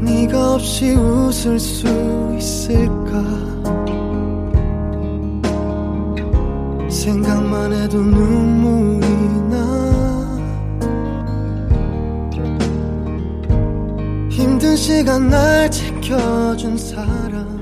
네가 0.00 0.54
없이 0.54 0.94
웃을 0.94 1.58
수 1.58 1.86
있을까? 2.38 3.22
생각만 6.88 7.72
해도 7.72 7.98
눈물이 7.98 9.06
나. 9.50 9.56
힘든 14.30 14.76
시간 14.76 15.28
날 15.28 15.70
지켜준 15.70 16.76
사람 16.76 17.61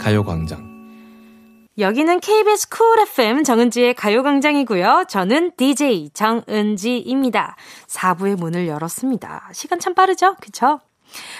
가요광장. 0.00 0.70
여기는 1.78 2.20
KBS 2.20 2.68
쿨 2.68 3.00
FM 3.00 3.44
정은지의 3.44 3.94
가요광장이고요. 3.94 5.04
저는 5.08 5.52
DJ 5.56 6.10
정은지입니다. 6.12 7.56
4부의 7.86 8.36
문을 8.36 8.66
열었습니다. 8.66 9.50
시간 9.52 9.78
참 9.78 9.94
빠르죠? 9.94 10.34
그쵸? 10.40 10.80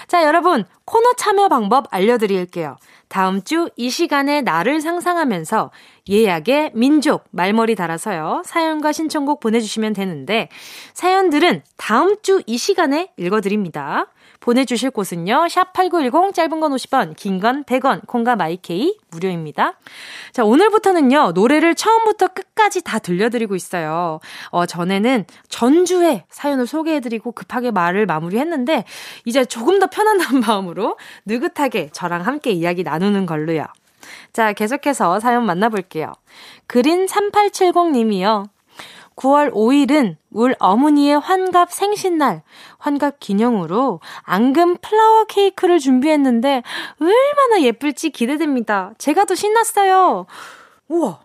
자, 0.07 0.23
여러분, 0.23 0.65
코너 0.85 1.13
참여 1.13 1.47
방법 1.47 1.85
알려드릴게요. 1.91 2.77
다음 3.07 3.41
주 3.41 3.69
이 3.77 3.89
시간에 3.89 4.41
나를 4.41 4.81
상상하면서 4.81 5.71
예약의 6.09 6.71
민족 6.73 7.23
말머리 7.31 7.75
달아서요. 7.75 8.43
사연과 8.45 8.91
신청곡 8.91 9.39
보내주시면 9.39 9.93
되는데, 9.93 10.49
사연들은 10.93 11.63
다음 11.77 12.15
주 12.21 12.41
이 12.47 12.57
시간에 12.57 13.11
읽어드립니다. 13.17 14.07
보내주실 14.41 14.91
곳은요, 14.91 15.45
샵8910, 15.47 16.33
짧은 16.33 16.59
건 16.59 16.71
50원, 16.73 17.15
긴 17.15 17.39
건 17.39 17.63
100원, 17.63 18.05
콩과 18.07 18.35
마이케이, 18.35 18.97
무료입니다. 19.11 19.73
자, 20.33 20.43
오늘부터는요, 20.43 21.31
노래를 21.33 21.75
처음부터 21.75 22.27
끝까지 22.29 22.83
다 22.83 22.99
들려드리고 22.99 23.55
있어요. 23.55 24.19
어, 24.49 24.65
전에는 24.65 25.25
전주에 25.47 26.25
사연을 26.29 26.67
소개해드리고 26.67 27.31
급하게 27.31 27.71
말을 27.71 28.05
마무리했는데, 28.07 28.83
이제 29.25 29.45
조금 29.45 29.79
더 29.79 29.87
편안한 29.87 30.41
마음으로 30.45 30.97
느긋하게 31.25 31.91
저랑 31.93 32.25
함께 32.25 32.51
이야기 32.51 32.83
나누는 32.83 33.25
걸로요. 33.27 33.65
자, 34.33 34.53
계속해서 34.53 35.19
사연 35.19 35.45
만나볼게요. 35.45 36.13
그린 36.65 37.05
3870님이요. 37.05 38.49
9월 39.21 39.53
5일은 39.53 40.15
울 40.31 40.55
어머니의 40.57 41.19
환갑 41.19 41.71
생신날, 41.71 42.41
환갑 42.79 43.19
기념으로 43.19 43.99
앙금 44.23 44.77
플라워 44.77 45.25
케이크를 45.25 45.77
준비했는데 45.77 46.63
얼마나 46.99 47.61
예쁠지 47.61 48.09
기대됩니다. 48.09 48.93
제가 48.97 49.25
더 49.25 49.35
신났어요. 49.35 50.25
우와, 50.87 51.19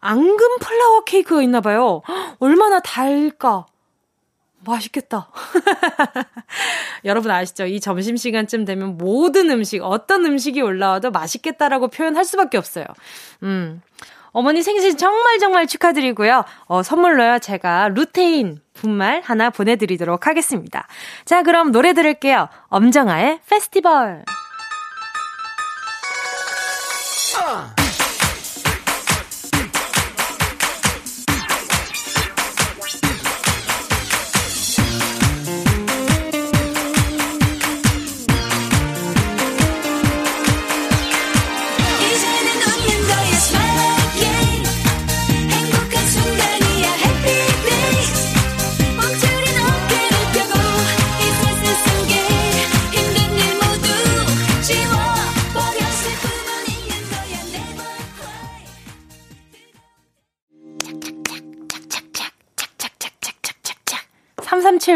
앙금 0.00 0.58
플라워 0.58 1.04
케이크가 1.04 1.42
있나봐요. 1.42 2.02
얼마나 2.40 2.80
달까. 2.80 3.66
맛있겠다. 4.64 5.30
여러분 7.04 7.30
아시죠? 7.30 7.66
이 7.66 7.78
점심시간쯤 7.78 8.64
되면 8.64 8.98
모든 8.98 9.50
음식, 9.50 9.84
어떤 9.84 10.26
음식이 10.26 10.60
올라와도 10.60 11.12
맛있겠다라고 11.12 11.88
표현할 11.88 12.24
수밖에 12.24 12.58
없어요. 12.58 12.86
음. 13.44 13.82
어머니 14.36 14.62
생신 14.62 14.98
정말 14.98 15.38
정말 15.38 15.66
축하드리고요. 15.66 16.44
어, 16.66 16.82
선물로요, 16.82 17.38
제가 17.38 17.88
루테인 17.88 18.60
분말 18.74 19.22
하나 19.24 19.48
보내드리도록 19.48 20.26
하겠습니다. 20.26 20.86
자, 21.24 21.42
그럼 21.42 21.72
노래 21.72 21.94
들을게요. 21.94 22.50
엄정아의 22.68 23.40
페스티벌. 23.48 24.24
이 27.38 27.75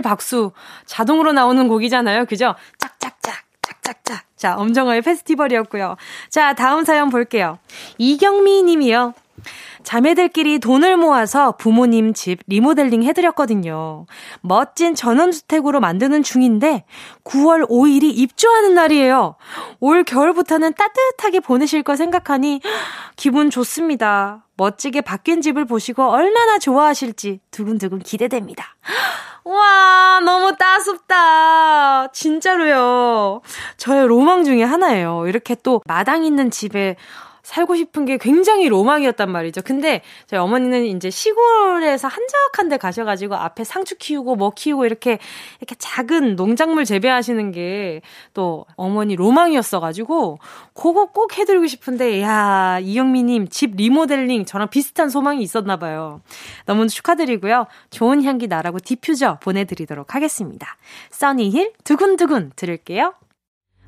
337 0.01 0.03
박수. 0.03 0.53
자동으로 0.87 1.33
나오는 1.33 1.69
곡이잖아요. 1.69 2.27
그죠? 2.27 2.55
짝짝짝, 2.79 3.35
짝짝짝. 3.63 4.23
자, 4.37 4.57
엄정화의 4.57 5.03
페스티벌이었고요. 5.03 5.97
자, 6.29 6.55
다음 6.55 6.85
사연 6.85 7.11
볼게요. 7.11 7.59
이경미 7.99 8.63
님이요. 8.65 9.15
자매들끼리 9.83 10.59
돈을 10.59 10.99
모아서 10.99 11.53
부모님 11.53 12.13
집 12.13 12.41
리모델링 12.47 13.03
해드렸거든요. 13.03 14.05
멋진 14.43 14.95
전원주택으로 14.95 15.81
만드는 15.81 16.23
중인데 16.23 16.85
9월 17.25 17.67
5일이 17.67 18.13
입주하는 18.15 18.75
날이에요. 18.75 19.37
올 19.81 20.05
겨울부터는 20.05 20.75
따뜻하게 20.75 21.41
보내실 21.41 21.83
거 21.83 21.97
생각하니 21.97 22.61
기분 23.17 23.49
좋습니다. 23.49 24.45
멋지게 24.61 25.01
바뀐 25.01 25.41
집을 25.41 25.65
보시고 25.65 26.03
얼마나 26.05 26.59
좋아하실지 26.59 27.41
두근두근 27.51 28.01
기대됩니다. 28.01 28.77
와, 29.45 30.21
너무 30.23 30.55
따숩다. 30.59 32.09
진짜로요. 32.13 33.41
저의 33.79 34.07
로망 34.07 34.45
중에 34.45 34.63
하나예요. 34.63 35.27
이렇게 35.27 35.57
또 35.63 35.81
마당 35.87 36.25
있는 36.25 36.51
집에 36.51 36.97
살고 37.51 37.77
싶은 37.77 38.05
게 38.05 38.17
굉장히 38.17 38.69
로망이었단 38.69 39.31
말이죠. 39.31 39.63
근데 39.63 40.03
저희 40.27 40.39
어머니는 40.41 40.85
이제 40.85 41.11
시골에서 41.11 42.09
한적한 42.09 42.69
데 42.69 42.77
가셔가지고 42.77 43.35
앞에 43.35 43.65
상추 43.65 43.97
키우고 43.99 44.37
뭐 44.37 44.51
키우고 44.51 44.87
이렇게 44.87 45.19
이렇게 45.59 45.75
작은 45.79 46.37
농작물 46.37 46.85
재배하시는 46.85 47.53
게 47.53 48.01
또 48.35 48.67
어머니 48.77 49.17
로망이었어가지고 49.17 50.39
그거 50.75 51.07
꼭 51.07 51.37
해드리고 51.37 51.67
싶은데 51.67 52.23
야 52.23 52.79
이영미님 52.81 53.49
집 53.49 53.77
리모델링 53.77 54.45
저랑 54.45 54.69
비슷한 54.69 55.09
소망이 55.09 55.43
있었나봐요. 55.43 56.21
너무 56.67 56.89
축하드리고요. 56.89 57.67
좋은 57.91 58.23
향기 58.25 58.47
나라고 58.47 58.79
디퓨저 58.79 59.39
보내드리도록 59.41 60.15
하겠습니다. 60.15 60.77
써니힐 61.11 61.73
두근두근 61.85 62.53
들을게요. 62.57 63.15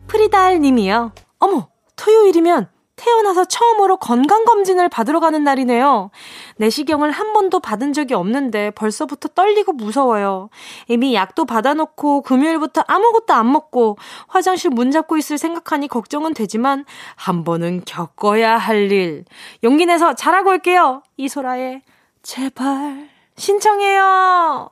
프리달 0.07 0.61
님이요. 0.61 1.13
어머, 1.39 1.69
토요일이면 1.97 2.69
태어나서 3.03 3.44
처음으로 3.46 3.96
건강검진을 3.96 4.88
받으러 4.88 5.18
가는 5.18 5.42
날이네요. 5.42 6.11
내시경을 6.57 7.11
한 7.11 7.32
번도 7.32 7.59
받은 7.59 7.92
적이 7.92 8.14
없는데 8.14 8.70
벌써부터 8.70 9.30
떨리고 9.30 9.72
무서워요. 9.72 10.50
이미 10.86 11.12
약도 11.14 11.44
받아놓고 11.44 12.22
금요일부터 12.22 12.84
아무것도 12.86 13.34
안 13.34 13.50
먹고 13.50 13.98
화장실 14.28 14.70
문 14.70 14.92
잡고 14.92 15.16
있을 15.16 15.36
생각하니 15.36 15.88
걱정은 15.88 16.32
되지만 16.32 16.84
한 17.16 17.42
번은 17.42 17.82
겪어야 17.84 18.57
할 18.57 18.92
일. 18.92 19.24
용기 19.64 19.86
내서 19.86 20.14
잘하고 20.14 20.50
올게요. 20.50 21.03
이소라의 21.16 21.82
제발 22.22 23.09
신청해요. 23.36 24.70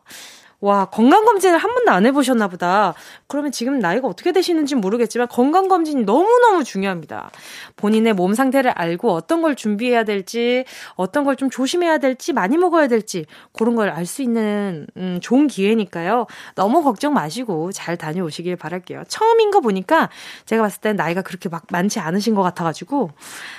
와, 0.62 0.84
건강검진을 0.84 1.56
한 1.56 1.72
번도 1.72 1.90
안 1.90 2.04
해보셨나 2.04 2.48
보다. 2.48 2.92
그러면 3.28 3.50
지금 3.50 3.78
나이가 3.78 4.06
어떻게 4.08 4.30
되시는지 4.30 4.74
모르겠지만 4.74 5.26
건강검진이 5.28 6.04
너무너무 6.04 6.64
중요합니다. 6.64 7.30
본인의 7.76 8.12
몸 8.12 8.34
상태를 8.34 8.70
알고 8.72 9.10
어떤 9.10 9.40
걸 9.40 9.56
준비해야 9.56 10.04
될지, 10.04 10.64
어떤 10.96 11.24
걸 11.24 11.34
좀 11.36 11.48
조심해야 11.48 11.96
될지, 11.98 12.34
많이 12.34 12.58
먹어야 12.58 12.88
될지, 12.88 13.24
그런 13.54 13.74
걸 13.74 13.88
알 13.88 14.04
수 14.04 14.20
있는, 14.22 14.86
음, 14.98 15.18
좋은 15.22 15.46
기회니까요. 15.46 16.26
너무 16.56 16.82
걱정 16.82 17.14
마시고 17.14 17.72
잘 17.72 17.96
다녀오시길 17.96 18.56
바랄게요. 18.56 19.04
처음인 19.08 19.50
거 19.50 19.60
보니까 19.60 20.10
제가 20.44 20.62
봤을 20.62 20.80
땐 20.82 20.96
나이가 20.96 21.22
그렇게 21.22 21.48
막 21.48 21.64
많지 21.70 22.00
않으신 22.00 22.34
것 22.34 22.42
같아가지고. 22.42 23.10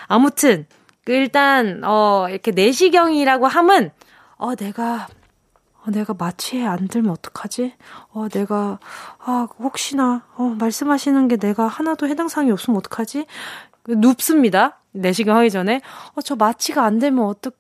아무튼, 0.08 0.68
그 1.04 1.14
일단, 1.14 1.82
어, 1.84 2.28
이렇게 2.30 2.52
내시경이라고 2.52 3.48
함은, 3.48 3.90
어, 4.38 4.54
내가 4.56 5.08
어, 5.84 5.92
내가 5.92 6.14
마취에 6.14 6.66
안 6.66 6.88
들면 6.88 7.12
어떡하지? 7.12 7.74
어, 8.10 8.28
내가, 8.30 8.80
아, 9.20 9.48
혹시나, 9.60 10.26
어, 10.36 10.56
말씀하시는 10.60 11.28
게 11.28 11.38
내가 11.38 11.68
하나도 11.68 12.08
해당 12.08 12.28
사항이 12.28 12.52
없으면 12.52 12.78
어떡하지? 12.78 13.26
눕습니다. 13.88 14.80
내시경 14.92 15.36
하기 15.38 15.50
전에. 15.50 15.82
어, 16.14 16.22
저 16.22 16.36
마취가 16.36 16.84
안 16.84 17.00
되면 17.00 17.26
어떡, 17.26 17.56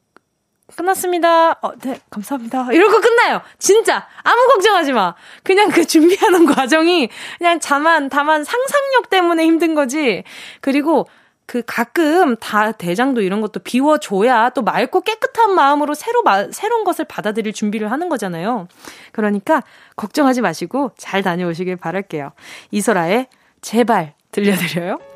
끝났습니다. 0.75 1.51
어, 1.61 1.75
네, 1.79 1.99
감사합니다. 2.09 2.71
이러고 2.71 3.01
끝나요. 3.01 3.41
진짜. 3.57 4.07
아무 4.23 4.47
걱정하지 4.53 4.93
마. 4.93 5.15
그냥 5.43 5.69
그 5.69 5.85
준비하는 5.85 6.45
과정이 6.53 7.09
그냥 7.39 7.59
다만, 7.61 8.07
다만 8.07 8.43
상상력 8.43 9.09
때문에 9.09 9.45
힘든 9.45 9.75
거지. 9.75 10.23
그리고 10.61 11.07
그 11.51 11.61
가끔 11.67 12.37
다 12.37 12.71
대장도 12.71 13.19
이런 13.19 13.41
것도 13.41 13.59
비워줘야 13.59 14.51
또 14.51 14.61
맑고 14.61 15.01
깨끗한 15.01 15.53
마음으로 15.53 15.93
새로 15.93 16.23
마, 16.23 16.49
새로운 16.49 16.85
것을 16.85 17.03
받아들일 17.03 17.51
준비를 17.51 17.91
하는 17.91 18.07
거잖아요. 18.07 18.69
그러니까 19.11 19.61
걱정하지 19.97 20.39
마시고 20.39 20.91
잘 20.95 21.21
다녀오시길 21.23 21.75
바랄게요. 21.75 22.31
이소라의 22.71 23.27
제발 23.59 24.13
들려드려요. 24.31 25.10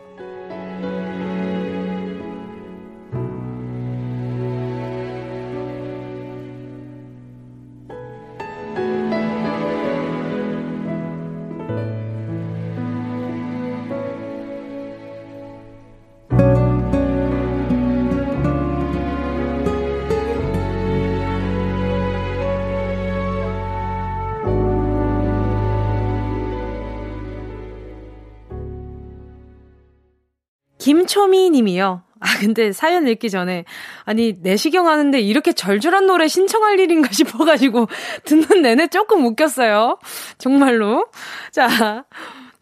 김초미 30.85 31.49
님이요. 31.49 32.03
아, 32.19 32.37
근데 32.39 32.71
사연 32.71 33.07
읽기 33.07 33.31
전에, 33.31 33.65
아니, 34.03 34.35
내시경 34.39 34.87
하는데 34.87 35.19
이렇게 35.19 35.51
절절한 35.51 36.05
노래 36.05 36.27
신청할 36.27 36.79
일인가 36.79 37.09
싶어가지고, 37.11 37.87
듣는 38.23 38.61
내내 38.61 38.85
조금 38.89 39.25
웃겼어요. 39.25 39.97
정말로. 40.37 41.07
자, 41.51 42.05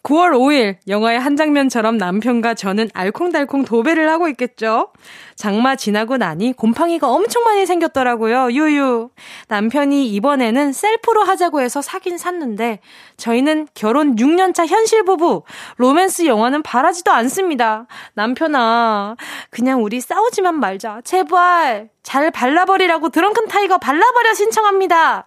9월 0.04 0.32
5일, 0.32 0.76
영화의 0.90 1.18
한 1.18 1.38
장면처럼 1.38 1.98
남편과 1.98 2.56
저는 2.56 2.90
알콩달콩 2.94 3.64
도배를 3.64 4.10
하고 4.10 4.28
있겠죠? 4.28 4.90
장마 5.36 5.78
지나고 5.78 6.18
나니 6.18 6.52
곰팡이가 6.52 7.08
엄청 7.10 7.46
많이 7.46 7.66
생겼더라고요, 7.66 8.52
유유. 8.52 9.10
남편이 9.48 10.10
이번에는 10.10 10.74
셀프로 10.74 11.24
하자고 11.24 11.62
해서 11.62 11.82
사긴 11.82 12.18
샀는데, 12.18 12.80
저희는 13.16 13.70
결혼 13.76 14.18
6년차 14.18 14.68
현실 14.68 15.06
부부, 15.06 15.44
로맨스 15.78 16.26
영화는 16.26 16.64
바라지도 16.64 17.14
않습니다. 17.14 17.88
남편아, 18.14 19.16
그냥 19.52 19.86
우리 19.86 20.02
싸우지만 20.02 20.60
말자. 20.60 21.00
제발, 21.06 21.90
잘 22.04 22.30
발라버리라고 22.30 23.08
드렁큰 23.08 23.48
타이거 23.48 23.78
발라버려 23.78 24.34
신청합니다. 24.34 25.26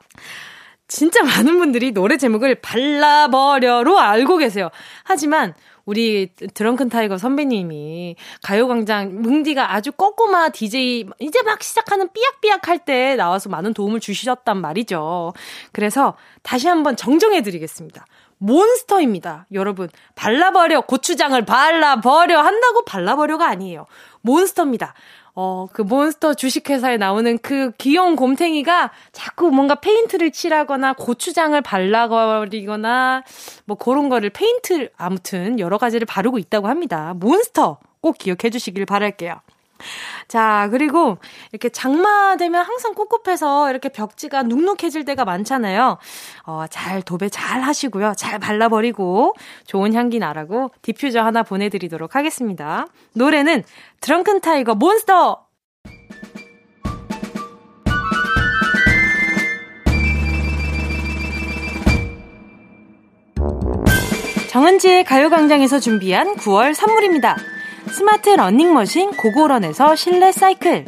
진짜 0.88 1.22
많은 1.22 1.58
분들이 1.58 1.92
노래 1.92 2.16
제목을 2.16 2.56
발라버려로 2.56 3.98
알고 3.98 4.36
계세요. 4.38 4.70
하지만 5.04 5.54
우리 5.84 6.30
드렁큰 6.54 6.88
타이거 6.88 7.16
선배님이 7.16 8.16
가요광장 8.42 9.22
뭉디가 9.22 9.72
아주 9.72 9.92
꼬꼬마 9.92 10.48
DJ 10.48 11.06
이제 11.20 11.42
막 11.42 11.62
시작하는 11.62 12.08
삐약삐약 12.12 12.68
할 12.68 12.78
때 12.78 13.16
나와서 13.16 13.48
많은 13.48 13.72
도움을 13.72 14.00
주셨단 14.00 14.60
말이죠. 14.60 15.32
그래서 15.72 16.16
다시 16.42 16.68
한번 16.68 16.96
정정해 16.96 17.42
드리겠습니다. 17.42 18.04
몬스터입니다. 18.38 19.46
여러분, 19.52 19.88
발라버려, 20.14 20.82
고추장을 20.82 21.42
발라버려 21.44 22.38
한다고 22.40 22.84
발라버려가 22.84 23.48
아니에요. 23.48 23.86
몬스터입니다. 24.20 24.94
어, 25.38 25.66
그 25.70 25.82
몬스터 25.82 26.32
주식회사에 26.32 26.96
나오는 26.96 27.36
그 27.38 27.70
귀여운 27.72 28.16
곰탱이가 28.16 28.90
자꾸 29.12 29.50
뭔가 29.50 29.74
페인트를 29.74 30.32
칠하거나 30.32 30.94
고추장을 30.94 31.60
발라버리거나 31.60 33.22
뭐 33.66 33.76
그런 33.76 34.08
거를 34.08 34.30
페인트, 34.30 34.88
아무튼 34.96 35.60
여러 35.60 35.76
가지를 35.76 36.06
바르고 36.06 36.38
있다고 36.38 36.68
합니다. 36.68 37.12
몬스터 37.18 37.78
꼭 38.00 38.16
기억해 38.16 38.48
주시길 38.50 38.86
바랄게요. 38.86 39.40
자, 40.28 40.68
그리고 40.70 41.18
이렇게 41.52 41.68
장마 41.68 42.36
되면 42.36 42.64
항상 42.64 42.94
꿉꿉해서 42.94 43.70
이렇게 43.70 43.88
벽지가 43.88 44.42
눅눅해질 44.44 45.04
때가 45.04 45.24
많잖아요. 45.24 45.98
어, 46.44 46.64
잘 46.70 47.02
도배 47.02 47.28
잘 47.28 47.62
하시고요. 47.62 48.14
잘 48.16 48.38
발라버리고 48.38 49.34
좋은 49.66 49.94
향기 49.94 50.18
나라고 50.18 50.70
디퓨저 50.82 51.22
하나 51.22 51.42
보내드리도록 51.42 52.16
하겠습니다. 52.16 52.86
노래는 53.14 53.64
드렁큰 54.00 54.40
타이거 54.40 54.74
몬스터! 54.74 55.46
정은지의 64.56 65.04
가요광장에서 65.04 65.80
준비한 65.80 66.34
9월 66.36 66.72
선물입니다. 66.72 67.36
스마트 67.96 68.28
러닝머신 68.28 69.12
고고런에서 69.12 69.96
실내 69.96 70.30
사이클. 70.30 70.84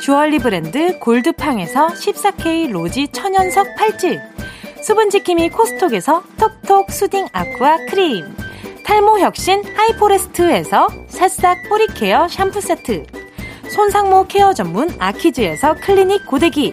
주얼리 0.00 0.38
브랜드 0.38 0.98
골드팡에서 0.98 1.88
14K 1.88 2.70
로지 2.70 3.08
천연석 3.08 3.76
팔찌. 3.76 4.18
수분지킴이 4.82 5.50
코스톡에서 5.50 6.22
톡톡 6.38 6.90
soothing 6.90 7.26
aqua 7.34 7.76
크림. 7.90 8.34
탈모 8.82 9.18
혁신 9.18 9.62
하이포레스트에서 9.62 10.88
새싹 11.08 11.68
뿌리 11.68 11.86
케어 11.88 12.26
샴푸 12.28 12.62
세트. 12.62 13.04
손상모 13.68 14.28
케어 14.28 14.54
전문 14.54 14.88
아키즈에서 14.98 15.74
클리닉 15.82 16.24
고데기 16.26 16.72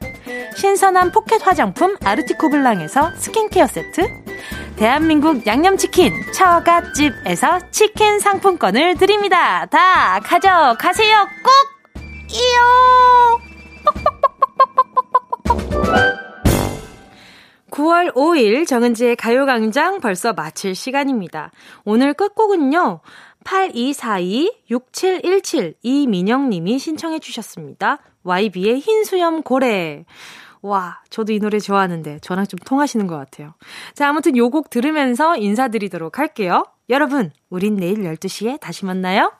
신선한 0.55 1.11
포켓 1.11 1.45
화장품 1.45 1.95
아르티코 2.03 2.49
블랑에서 2.49 3.11
스킨케어 3.15 3.67
세트 3.67 4.01
대한민국 4.75 5.45
양념치킨 5.45 6.11
처갓집에서 6.33 7.69
치킨 7.71 8.19
상품권을 8.19 8.95
드립니다. 8.95 9.67
다 9.67 10.19
가져가세요. 10.19 11.27
꼭! 11.43 11.51
이요! 12.31 13.39
9월 17.71 18.13
5일 18.13 18.67
정은지의 18.67 19.15
가요광장 19.15 20.01
벌써 20.01 20.33
마칠 20.33 20.75
시간입니다. 20.75 21.51
오늘 21.85 22.13
끝곡은요. 22.13 22.99
8242-6717 23.43 25.75
이민영님이 25.81 26.77
신청해 26.79 27.19
주셨습니다. 27.19 27.99
YB의 28.23 28.79
흰 28.79 29.03
수염 29.03 29.41
고래. 29.43 30.05
와, 30.61 31.01
저도 31.09 31.33
이 31.33 31.39
노래 31.39 31.59
좋아하는데 31.59 32.19
저랑 32.19 32.45
좀 32.45 32.57
통하시는 32.63 33.07
것 33.07 33.17
같아요. 33.17 33.53
자, 33.95 34.07
아무튼 34.09 34.37
요 34.37 34.49
곡 34.49 34.69
들으면서 34.69 35.35
인사드리도록 35.37 36.19
할게요. 36.19 36.65
여러분, 36.89 37.31
우린 37.49 37.77
내일 37.77 38.03
12시에 38.03 38.59
다시 38.59 38.85
만나요. 38.85 39.31